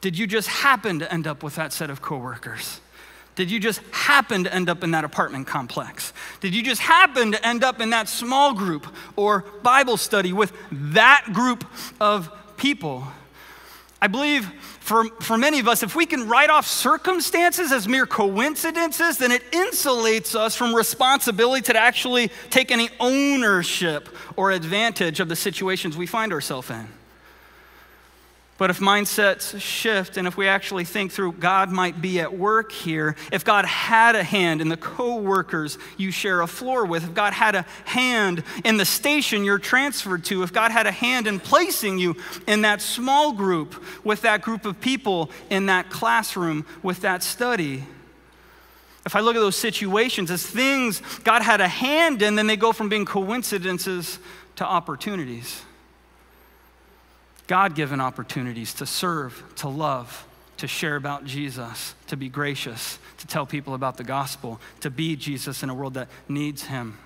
[0.00, 2.80] Did you just happen to end up with that set of coworkers?
[3.34, 6.12] Did you just happen to end up in that apartment complex?
[6.40, 10.52] Did you just happen to end up in that small group or Bible study with
[10.70, 11.64] that group
[12.00, 13.04] of people?
[14.02, 14.46] I believe
[14.80, 19.30] for, for many of us, if we can write off circumstances as mere coincidences, then
[19.30, 25.96] it insulates us from responsibility to actually take any ownership or advantage of the situations
[25.96, 26.88] we find ourselves in.
[28.60, 32.72] But if mindsets shift and if we actually think through God might be at work
[32.72, 37.14] here, if God had a hand in the coworkers you share a floor with, if
[37.14, 41.26] God had a hand in the station you're transferred to, if God had a hand
[41.26, 46.66] in placing you in that small group with that group of people in that classroom
[46.82, 47.84] with that study,
[49.06, 52.58] if I look at those situations as things God had a hand in, then they
[52.58, 54.18] go from being coincidences
[54.56, 55.62] to opportunities.
[57.50, 60.24] God given opportunities to serve, to love,
[60.58, 65.16] to share about Jesus, to be gracious, to tell people about the gospel, to be
[65.16, 66.96] Jesus in a world that needs him.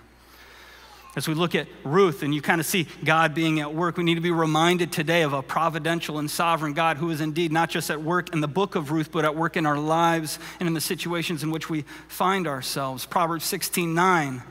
[1.16, 4.05] As we look at Ruth and you kind of see God being at work, we
[4.05, 7.70] need to be reminded today of a providential and sovereign God who is indeed not
[7.70, 10.66] just at work in the book of Ruth, but at work in our lives and
[10.66, 13.07] in the situations in which we find ourselves.
[13.07, 14.42] Proverbs 16 9.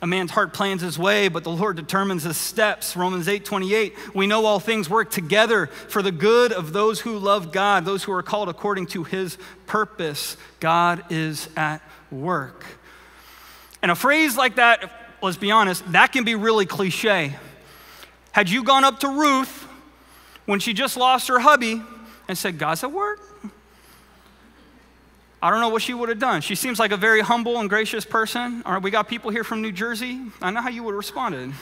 [0.00, 2.96] A man's heart plans his way, but the Lord determines his steps.
[2.96, 4.14] Romans 8 28.
[4.14, 8.04] We know all things work together for the good of those who love God, those
[8.04, 10.36] who are called according to his purpose.
[10.60, 11.82] God is at
[12.12, 12.64] work.
[13.82, 14.90] And a phrase like that,
[15.20, 17.34] let's be honest, that can be really cliche.
[18.30, 19.66] Had you gone up to Ruth
[20.46, 21.82] when she just lost her hubby
[22.28, 23.20] and said, God's at work?
[25.40, 26.40] I don't know what she would have done.
[26.40, 28.62] She seems like a very humble and gracious person.
[28.66, 30.20] All right, we got people here from New Jersey.
[30.42, 31.52] I know how you would have responded.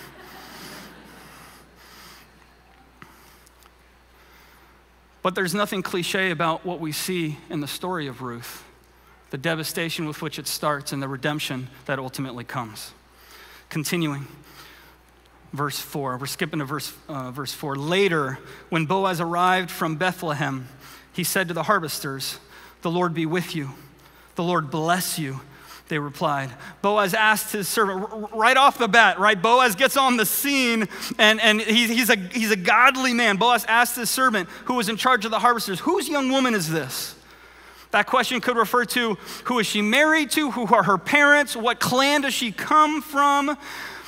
[5.22, 8.62] But there's nothing cliche about what we see in the story of Ruth
[9.31, 12.93] the devastation with which it starts and the redemption that ultimately comes.
[13.68, 14.27] Continuing,
[15.53, 16.16] verse 4.
[16.16, 17.77] We're skipping to verse, uh, verse 4.
[17.77, 20.68] Later, when Boaz arrived from Bethlehem,
[21.12, 22.39] he said to the harvesters,
[22.87, 23.70] The Lord be with you.
[24.37, 25.41] The Lord bless you.
[25.89, 26.51] They replied.
[26.82, 29.43] Boaz asked his servant right off the bat, right?
[29.43, 30.87] Boaz gets on the scene
[31.18, 33.39] and, and he's, he's, a, he's a godly man.
[33.39, 36.70] Boaz asked his servant who was in charge of the harvesters, Whose young woman is
[36.70, 37.16] this?
[37.91, 39.14] That question could refer to
[39.47, 40.53] who is she married to?
[40.53, 41.57] Who are her parents?
[41.57, 43.59] What clan does she come from?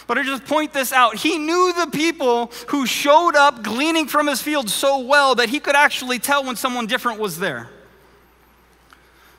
[0.06, 1.16] But I just point this out.
[1.16, 5.58] He knew the people who showed up gleaning from his field so well that he
[5.58, 7.70] could actually tell when someone different was there.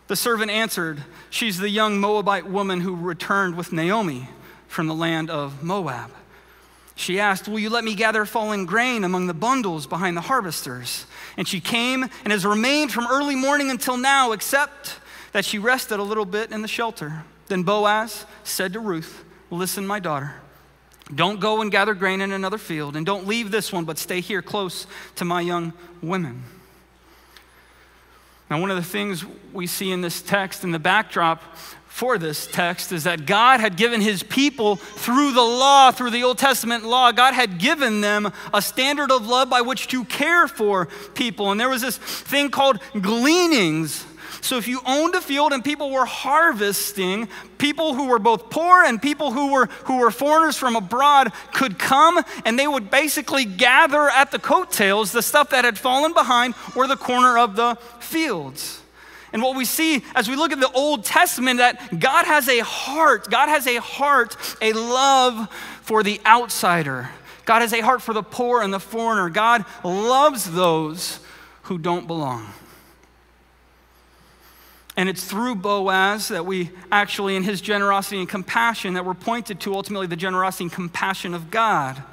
[0.09, 4.27] The servant answered, She's the young Moabite woman who returned with Naomi
[4.67, 6.09] from the land of Moab.
[6.95, 11.05] She asked, Will you let me gather fallen grain among the bundles behind the harvesters?
[11.37, 14.95] And she came and has remained from early morning until now, except
[15.31, 17.23] that she rested a little bit in the shelter.
[17.45, 20.33] Then Boaz said to Ruth, Listen, my daughter,
[21.13, 24.21] don't go and gather grain in another field, and don't leave this one, but stay
[24.21, 24.87] here close
[25.17, 26.45] to my young women.
[28.49, 29.23] Now, one of the things
[29.53, 31.43] we see in this text, in the backdrop
[31.85, 36.23] for this text, is that God had given his people through the law, through the
[36.23, 40.47] Old Testament law, God had given them a standard of love by which to care
[40.47, 41.51] for people.
[41.51, 44.05] And there was this thing called gleanings.
[44.41, 47.27] So if you owned a field and people were harvesting,
[47.57, 51.77] people who were both poor and people who were who were foreigners from abroad could
[51.77, 56.55] come and they would basically gather at the coattails the stuff that had fallen behind
[56.75, 58.81] or the corner of the fields.
[59.31, 62.59] And what we see as we look at the Old Testament that God has a
[62.59, 65.49] heart, God has a heart, a love
[65.81, 67.09] for the outsider.
[67.45, 69.29] God has a heart for the poor and the foreigner.
[69.29, 71.19] God loves those
[71.63, 72.47] who don't belong.
[74.99, 79.61] And it's through Boaz that we actually, in his generosity and compassion, that we're pointed
[79.61, 82.03] to ultimately the generosity and compassion of God.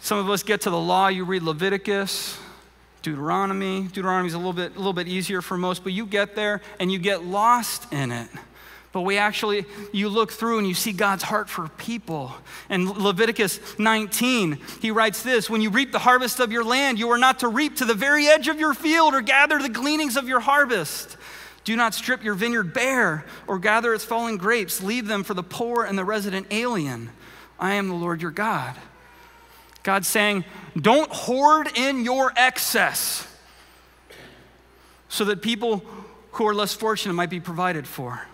[0.00, 2.38] Some of us get to the law, you read Leviticus,
[3.02, 3.82] Deuteronomy.
[3.88, 6.62] Deuteronomy is a little bit, a little bit easier for most, but you get there
[6.80, 8.30] and you get lost in it.
[8.92, 12.32] But we actually, you look through and you see God's heart for people.
[12.70, 17.10] And Leviticus 19, he writes this When you reap the harvest of your land, you
[17.10, 20.16] are not to reap to the very edge of your field or gather the gleanings
[20.16, 21.18] of your harvest.
[21.64, 24.82] Do not strip your vineyard bare or gather its fallen grapes.
[24.82, 27.10] Leave them for the poor and the resident alien.
[27.58, 28.76] I am the Lord your God.
[29.82, 30.44] God's saying,
[30.78, 33.26] don't hoard in your excess
[35.08, 35.84] so that people
[36.32, 38.26] who are less fortunate might be provided for.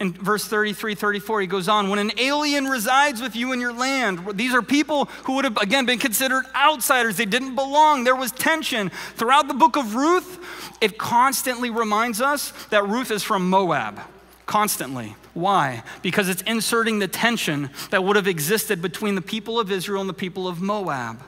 [0.00, 3.72] In verse 33, 34, he goes on, when an alien resides with you in your
[3.72, 7.16] land, these are people who would have, again, been considered outsiders.
[7.16, 8.02] They didn't belong.
[8.02, 8.90] There was tension.
[9.14, 10.40] Throughout the book of Ruth,
[10.80, 14.00] it constantly reminds us that Ruth is from Moab.
[14.46, 15.14] Constantly.
[15.32, 15.82] Why?
[16.02, 20.10] Because it's inserting the tension that would have existed between the people of Israel and
[20.10, 21.22] the people of Moab.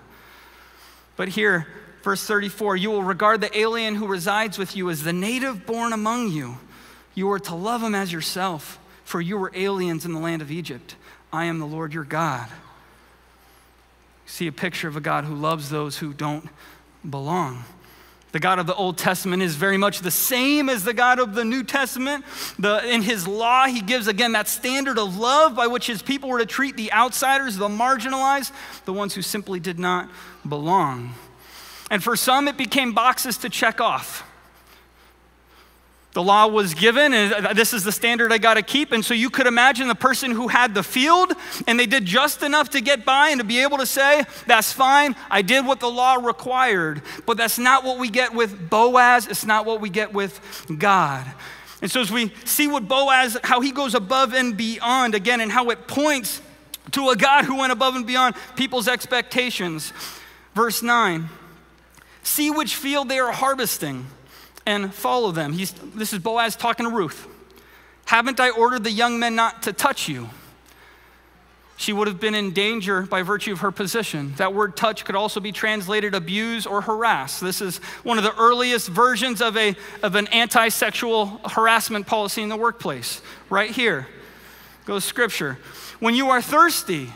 [1.17, 1.67] But here,
[2.03, 5.93] verse 34 you will regard the alien who resides with you as the native born
[5.93, 6.59] among you.
[7.17, 10.53] You are to love him as yourself, for you were aliens in the land of
[10.53, 10.95] Egypt.
[11.33, 12.47] I am the Lord your God.
[14.27, 16.49] See a picture of a God who loves those who don't
[17.09, 17.65] belong.
[18.33, 21.35] The God of the Old Testament is very much the same as the God of
[21.35, 22.23] the New Testament.
[22.59, 26.29] The, in his law, he gives again that standard of love by which his people
[26.29, 28.53] were to treat the outsiders, the marginalized,
[28.85, 30.11] the ones who simply did not
[30.47, 31.15] belong.
[31.91, 34.26] And for some, it became boxes to check off.
[36.17, 38.91] The law was given, and this is the standard I got to keep.
[38.91, 41.35] And so you could imagine the person who had the field
[41.67, 44.73] and they did just enough to get by and to be able to say, That's
[44.73, 47.03] fine, I did what the law required.
[47.27, 50.41] But that's not what we get with Boaz, it's not what we get with
[50.79, 51.27] God.
[51.83, 55.53] And so as we see what Boaz, how he goes above and beyond again, and
[55.53, 56.41] how it points
[56.93, 59.93] to a God who went above and beyond people's expectations.
[60.55, 61.29] Verse 9
[62.23, 64.07] See which field they are harvesting
[64.67, 65.53] and follow them.
[65.53, 67.27] He's, this is Boaz talking to Ruth.
[68.05, 70.29] Haven't I ordered the young men not to touch you?
[71.79, 74.33] She would have been in danger by virtue of her position.
[74.39, 77.39] That word touch could also be translated abuse or harass.
[77.39, 82.43] This is one of the earliest versions of, a, of an anti sexual harassment policy
[82.43, 83.21] in the workplace.
[83.51, 84.09] Right here
[84.87, 85.59] goes scripture.
[86.01, 87.13] When you are thirsty,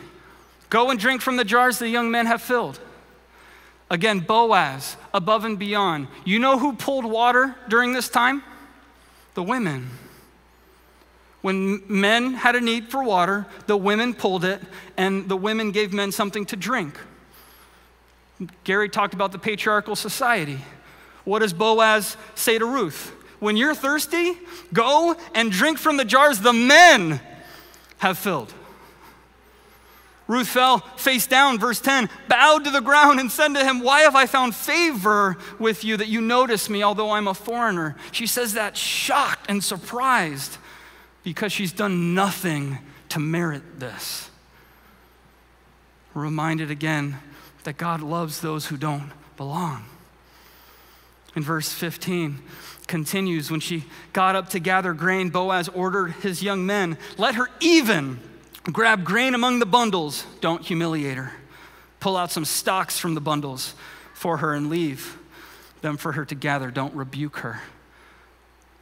[0.69, 2.79] go and drink from the jars the young men have filled.
[3.91, 6.07] Again, Boaz, above and beyond.
[6.25, 8.43] You know who pulled water during this time?
[9.35, 9.91] The women.
[11.43, 14.63] When men had a need for water, the women pulled it,
[14.97, 16.99] and the women gave men something to drink.
[18.65, 20.61] Gary talked about the patriarchal society.
[21.25, 23.13] What does Boaz say to Ruth?
[23.41, 24.39] When you're thirsty,
[24.73, 27.21] go and drink from the jars the men
[27.99, 28.53] have filled.
[30.31, 34.03] Ruth fell face down, verse 10, bowed to the ground and said to him, Why
[34.03, 37.97] have I found favor with you that you notice me, although I'm a foreigner?
[38.13, 40.59] She says that shocked and surprised
[41.25, 42.79] because she's done nothing
[43.09, 44.31] to merit this.
[46.15, 47.17] Reminded again
[47.65, 49.85] that God loves those who don't belong.
[51.35, 52.39] In verse 15,
[52.87, 57.49] continues when she got up to gather grain, Boaz ordered his young men, Let her
[57.59, 58.21] even
[58.65, 60.25] grab grain among the bundles.
[60.41, 61.33] Don't humiliate her.
[61.99, 63.75] Pull out some stalks from the bundles
[64.15, 65.19] for her and leave
[65.81, 66.71] them for her to gather.
[66.71, 67.61] Don't rebuke her.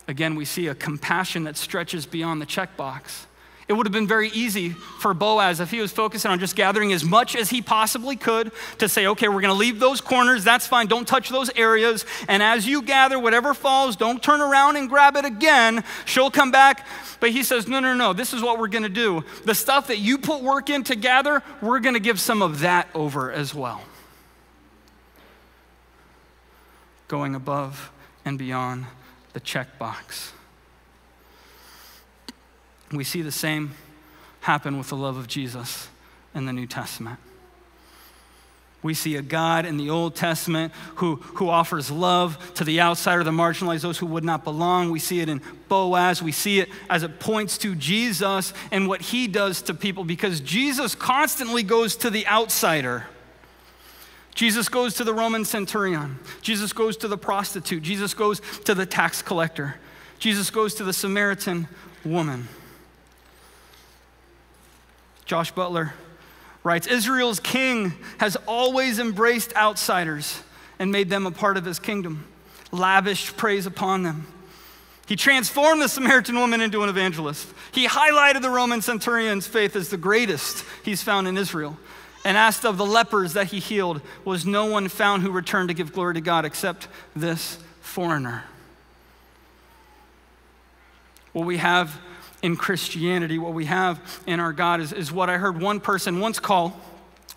[0.09, 3.26] Again, we see a compassion that stretches beyond the checkbox.
[3.69, 6.91] It would have been very easy for Boaz if he was focusing on just gathering
[6.95, 10.43] as much as he possibly could to say, okay, we're going to leave those corners.
[10.43, 10.87] That's fine.
[10.87, 12.07] Don't touch those areas.
[12.29, 15.85] And as you gather, whatever falls, don't turn around and grab it again.
[16.07, 16.87] She'll come back.
[17.21, 18.14] But he says, no, no, no.
[18.14, 19.23] This is what we're going to do.
[19.45, 22.61] The stuff that you put work in to gather, we're going to give some of
[22.61, 23.83] that over as well.
[27.07, 27.93] Going above
[28.25, 28.87] and beyond
[29.35, 30.33] the checkbox.
[32.93, 33.72] We see the same
[34.41, 35.89] happen with the love of Jesus
[36.34, 37.18] in the New Testament.
[38.80, 43.24] We see a God in the Old Testament who, who offers love to the outsider,
[43.24, 44.91] the marginalized, those who would not belong.
[44.91, 46.22] We see it in Boaz.
[46.22, 50.41] We see it as it points to Jesus and what he does to people because
[50.41, 53.07] Jesus constantly goes to the outsider.
[54.36, 56.20] Jesus goes to the Roman centurion.
[56.41, 57.82] Jesus goes to the prostitute.
[57.82, 59.74] Jesus goes to the tax collector.
[60.20, 61.66] Jesus goes to the Samaritan
[62.05, 62.47] woman.
[65.29, 65.93] Josh Butler
[66.64, 70.43] writes Israel's king has always embraced outsiders
[70.79, 72.26] and made them a part of his kingdom,
[72.72, 74.26] lavished praise upon them.
[75.07, 77.47] He transformed the Samaritan woman into an evangelist.
[77.72, 81.79] He highlighted the Roman centurion's faith as the greatest he's found in Israel
[82.24, 85.74] and asked of the lepers that he healed, Was no one found who returned to
[85.74, 88.45] give glory to God except this foreigner?
[91.33, 92.01] What we have
[92.43, 96.20] in Christianity, what we have in our God is, is what I heard one person
[96.20, 96.78] once call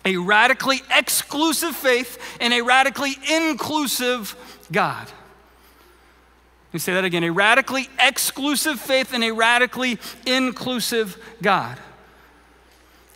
[0.04, 4.34] a radically exclusive faith and a radically inclusive
[4.70, 5.06] God.
[5.06, 11.78] Let me say that again a radically exclusive faith and a radically inclusive God.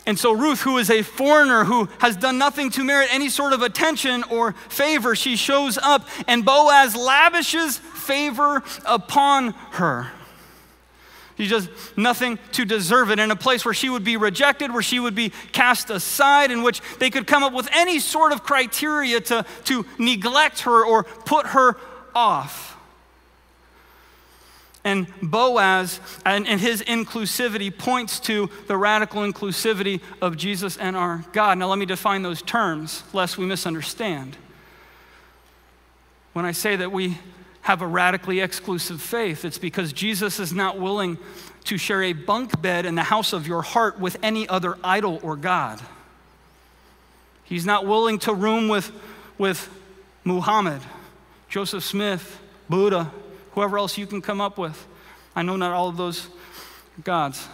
[0.05, 3.51] And so, Ruth, who is a foreigner who has done nothing to merit any sort
[3.51, 10.09] of attention or favor, she shows up, and Boaz lavishes favor upon her.
[11.37, 13.19] He does nothing to deserve it.
[13.19, 16.63] In a place where she would be rejected, where she would be cast aside, in
[16.63, 21.03] which they could come up with any sort of criteria to, to neglect her or
[21.03, 21.77] put her
[22.15, 22.75] off.
[24.83, 31.25] And Boaz and, and, his inclusivity points to the radical inclusivity of Jesus and our
[31.33, 31.57] God.
[31.57, 34.37] Now, let me define those terms, lest we misunderstand.
[36.31, 37.17] When I say that we
[37.67, 41.17] have a radically exclusive faith, it's because Jesus is not willing
[41.65, 45.19] to share a bunk bed in the house of your heart with any other idol
[45.21, 45.81] or God.
[47.43, 48.89] He's not willing to room with,
[49.37, 49.69] with
[50.23, 50.81] Muhammad,
[51.49, 52.39] Joseph Smith,
[52.69, 53.11] Buddha,
[53.51, 54.87] whoever else you can come up with.
[55.35, 56.29] I know not all of those
[57.03, 57.49] gods.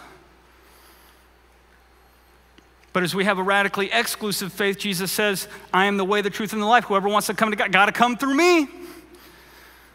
[2.92, 6.30] But as we have a radically exclusive faith, Jesus says, I am the way, the
[6.30, 6.84] truth, and the life.
[6.84, 8.68] Whoever wants to come to God, got to come through me.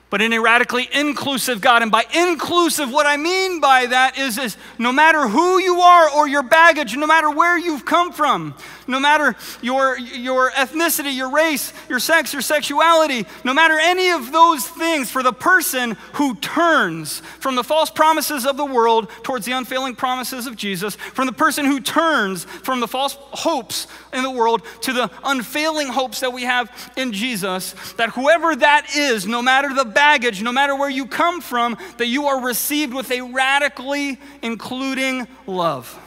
[0.10, 1.84] But in a radically inclusive God.
[1.84, 6.10] And by inclusive, what I mean by that is, is no matter who you are
[6.10, 8.55] or your baggage, no matter where you've come from,
[8.88, 14.32] no matter your, your ethnicity, your race, your sex, your sexuality, no matter any of
[14.32, 19.45] those things, for the person who turns from the false promises of the world towards
[19.45, 24.24] the unfailing promises of Jesus, from the person who turns from the false hopes in
[24.24, 29.28] the world to the unfailing hopes that we have in Jesus, that whoever that is,
[29.28, 33.12] no matter the baggage, no matter where you come from, that you are received with
[33.12, 36.00] a radically including love.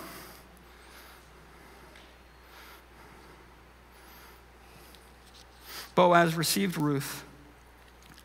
[5.94, 7.22] Boaz received Ruth,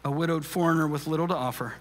[0.05, 1.73] a widowed foreigner with little to offer.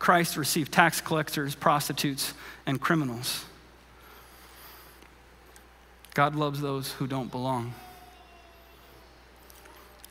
[0.00, 2.34] Christ received tax collectors, prostitutes,
[2.66, 3.44] and criminals.
[6.12, 7.72] God loves those who don't belong.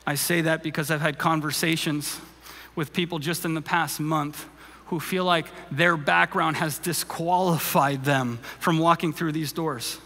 [0.07, 2.21] I say that because I've had conversations
[2.75, 4.45] with people just in the past month
[4.87, 9.97] who feel like their background has disqualified them from walking through these doors.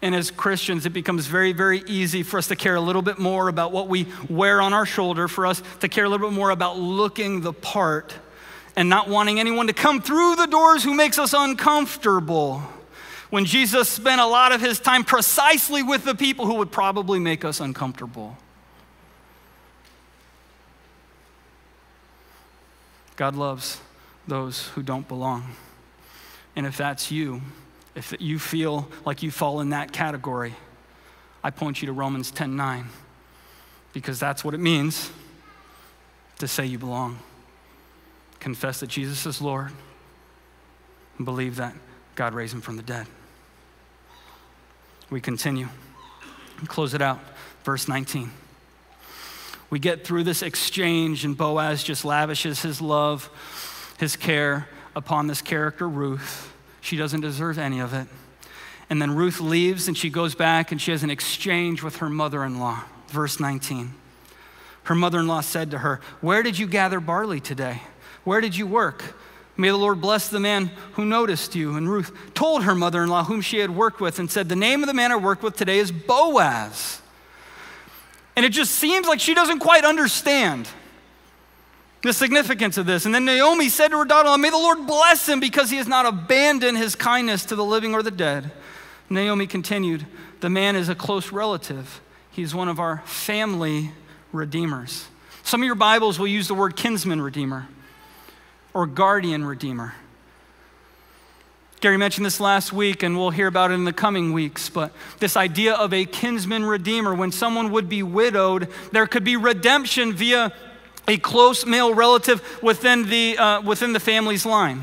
[0.00, 3.18] And as Christians, it becomes very, very easy for us to care a little bit
[3.18, 6.34] more about what we wear on our shoulder, for us to care a little bit
[6.34, 8.14] more about looking the part
[8.76, 12.62] and not wanting anyone to come through the doors who makes us uncomfortable.
[13.30, 17.18] When Jesus spent a lot of his time precisely with the people who would probably
[17.18, 18.36] make us uncomfortable.
[23.18, 23.80] God loves
[24.28, 25.56] those who don't belong.
[26.54, 27.42] And if that's you,
[27.96, 30.54] if you feel like you fall in that category,
[31.42, 32.86] I point you to Romans 10:9
[33.92, 35.10] because that's what it means
[36.38, 37.18] to say you belong.
[38.38, 39.72] Confess that Jesus is Lord
[41.16, 41.74] and believe that
[42.14, 43.08] God raised him from the dead.
[45.10, 45.68] We continue
[46.66, 47.18] close it out.
[47.64, 48.30] Verse 19.
[49.70, 53.28] We get through this exchange, and Boaz just lavishes his love,
[53.98, 56.52] his care upon this character, Ruth.
[56.80, 58.08] She doesn't deserve any of it.
[58.90, 62.08] And then Ruth leaves and she goes back and she has an exchange with her
[62.08, 62.84] mother in law.
[63.08, 63.92] Verse 19.
[64.84, 67.82] Her mother in law said to her, Where did you gather barley today?
[68.24, 69.16] Where did you work?
[69.58, 71.76] May the Lord bless the man who noticed you.
[71.76, 74.56] And Ruth told her mother in law, whom she had worked with, and said, The
[74.56, 77.02] name of the man I worked with today is Boaz.
[78.38, 80.68] And it just seems like she doesn't quite understand
[82.02, 83.04] the significance of this.
[83.04, 85.88] And then Naomi said to her daughter May the Lord bless him because he has
[85.88, 88.52] not abandoned his kindness to the living or the dead.
[89.10, 90.06] Naomi continued,
[90.38, 93.90] The man is a close relative, he's one of our family
[94.30, 95.08] redeemers.
[95.42, 97.66] Some of your Bibles will use the word kinsman redeemer
[98.72, 99.94] or guardian redeemer.
[101.80, 104.68] Gary mentioned this last week, and we'll hear about it in the coming weeks.
[104.68, 109.36] But this idea of a kinsman redeemer, when someone would be widowed, there could be
[109.36, 110.52] redemption via
[111.06, 114.82] a close male relative within the, uh, within the family's line,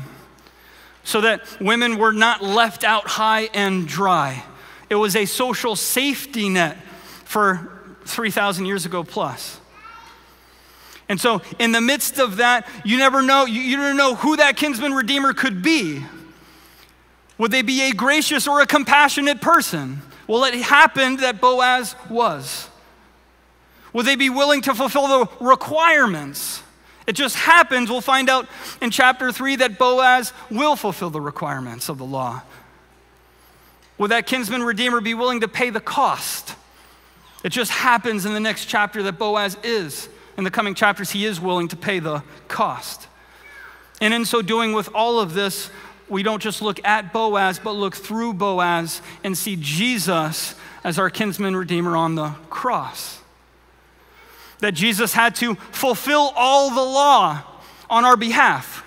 [1.04, 4.42] so that women were not left out high and dry.
[4.88, 6.78] It was a social safety net
[7.24, 7.72] for
[8.06, 9.60] 3,000 years ago plus.
[11.08, 14.36] And so, in the midst of that, you never know, you, you never know who
[14.36, 16.02] that kinsman redeemer could be.
[17.38, 20.02] Would they be a gracious or a compassionate person?
[20.26, 22.68] Well, it happened that Boaz was.
[23.92, 26.62] Would they be willing to fulfill the requirements?
[27.06, 28.48] It just happens, we'll find out
[28.80, 32.42] in chapter 3 that Boaz will fulfill the requirements of the law.
[33.98, 36.56] Would that kinsman redeemer be willing to pay the cost?
[37.44, 40.08] It just happens in the next chapter that Boaz is.
[40.36, 43.06] In the coming chapters, he is willing to pay the cost.
[44.00, 45.70] And in so doing, with all of this,
[46.08, 50.54] we don't just look at Boaz, but look through Boaz and see Jesus
[50.84, 53.20] as our kinsman redeemer on the cross.
[54.60, 57.42] That Jesus had to fulfill all the law
[57.90, 58.84] on our behalf.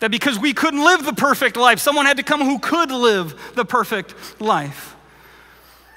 [0.00, 3.54] That because we couldn't live the perfect life, someone had to come who could live
[3.54, 4.96] the perfect life.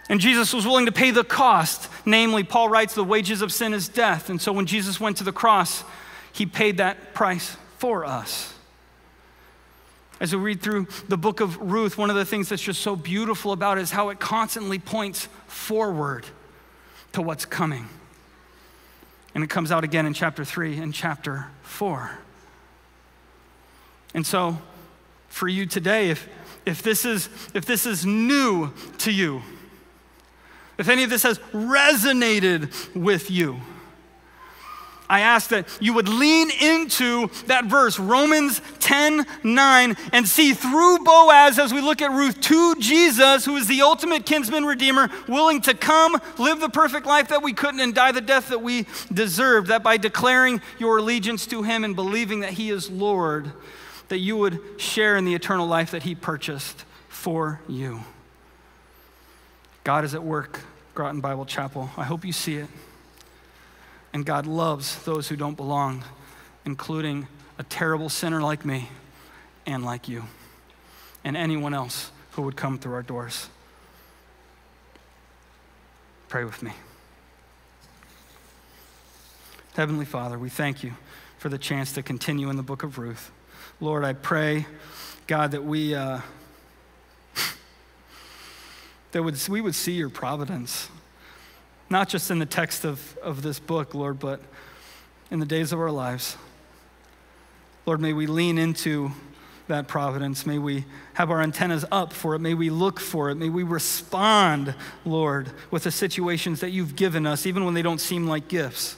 [0.09, 1.89] And Jesus was willing to pay the cost.
[2.05, 4.29] Namely, Paul writes, the wages of sin is death.
[4.29, 5.83] And so when Jesus went to the cross,
[6.33, 8.53] he paid that price for us.
[10.22, 12.95] As we read through the book of Ruth, one of the things that's just so
[12.95, 16.28] beautiful about it is how it constantly points forward
[17.13, 17.89] to what's coming.
[19.34, 22.19] And it comes out again in chapter 3 and chapter 4.
[24.13, 24.59] And so,
[25.28, 26.30] for you today, if,
[26.67, 29.41] if, this is, if this is new to you,
[30.78, 33.59] if any of this has resonated with you,
[35.12, 40.99] I ask that you would lean into that verse, Romans 10 9, and see through
[40.99, 45.59] Boaz as we look at Ruth to Jesus, who is the ultimate kinsman redeemer, willing
[45.64, 48.88] to come, live the perfect life that we couldn't, and die the death that we
[49.12, 49.68] deserved.
[49.68, 53.51] That by declaring your allegiance to him and believing that he is Lord,
[54.07, 57.99] that you would share in the eternal life that he purchased for you.
[59.84, 60.62] God is at work,
[60.95, 61.89] Groton Bible Chapel.
[61.97, 62.70] I hope you see it.
[64.14, 66.03] And God loves those who don't belong,
[66.66, 68.89] including a terrible sinner like me
[69.66, 70.24] and like you,
[71.24, 73.49] and anyone else who would come through our doors.
[76.28, 76.72] Pray with me.
[79.76, 80.93] Heavenly Father, we thank you
[81.38, 83.32] for the chance to continue in the book of Ruth.
[83.80, 84.66] Lord, I pray,
[85.28, 86.20] God, that we, uh,
[89.12, 90.89] that would, we would see your providence,
[91.91, 94.39] not just in the text of, of this book, Lord, but
[95.29, 96.37] in the days of our lives.
[97.85, 99.11] Lord, may we lean into
[99.67, 100.45] that providence.
[100.45, 102.39] May we have our antennas up for it.
[102.39, 103.35] May we look for it.
[103.35, 104.73] May we respond,
[105.05, 108.95] Lord, with the situations that you've given us, even when they don't seem like gifts.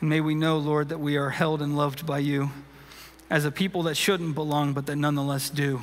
[0.00, 2.50] And may we know, Lord, that we are held and loved by you
[3.30, 5.82] as a people that shouldn't belong, but that nonetheless do.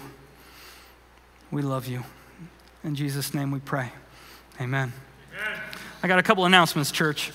[1.51, 2.03] We love you.
[2.84, 3.91] In Jesus' name we pray.
[4.60, 4.93] Amen.
[6.04, 7.32] I got a couple announcements, church.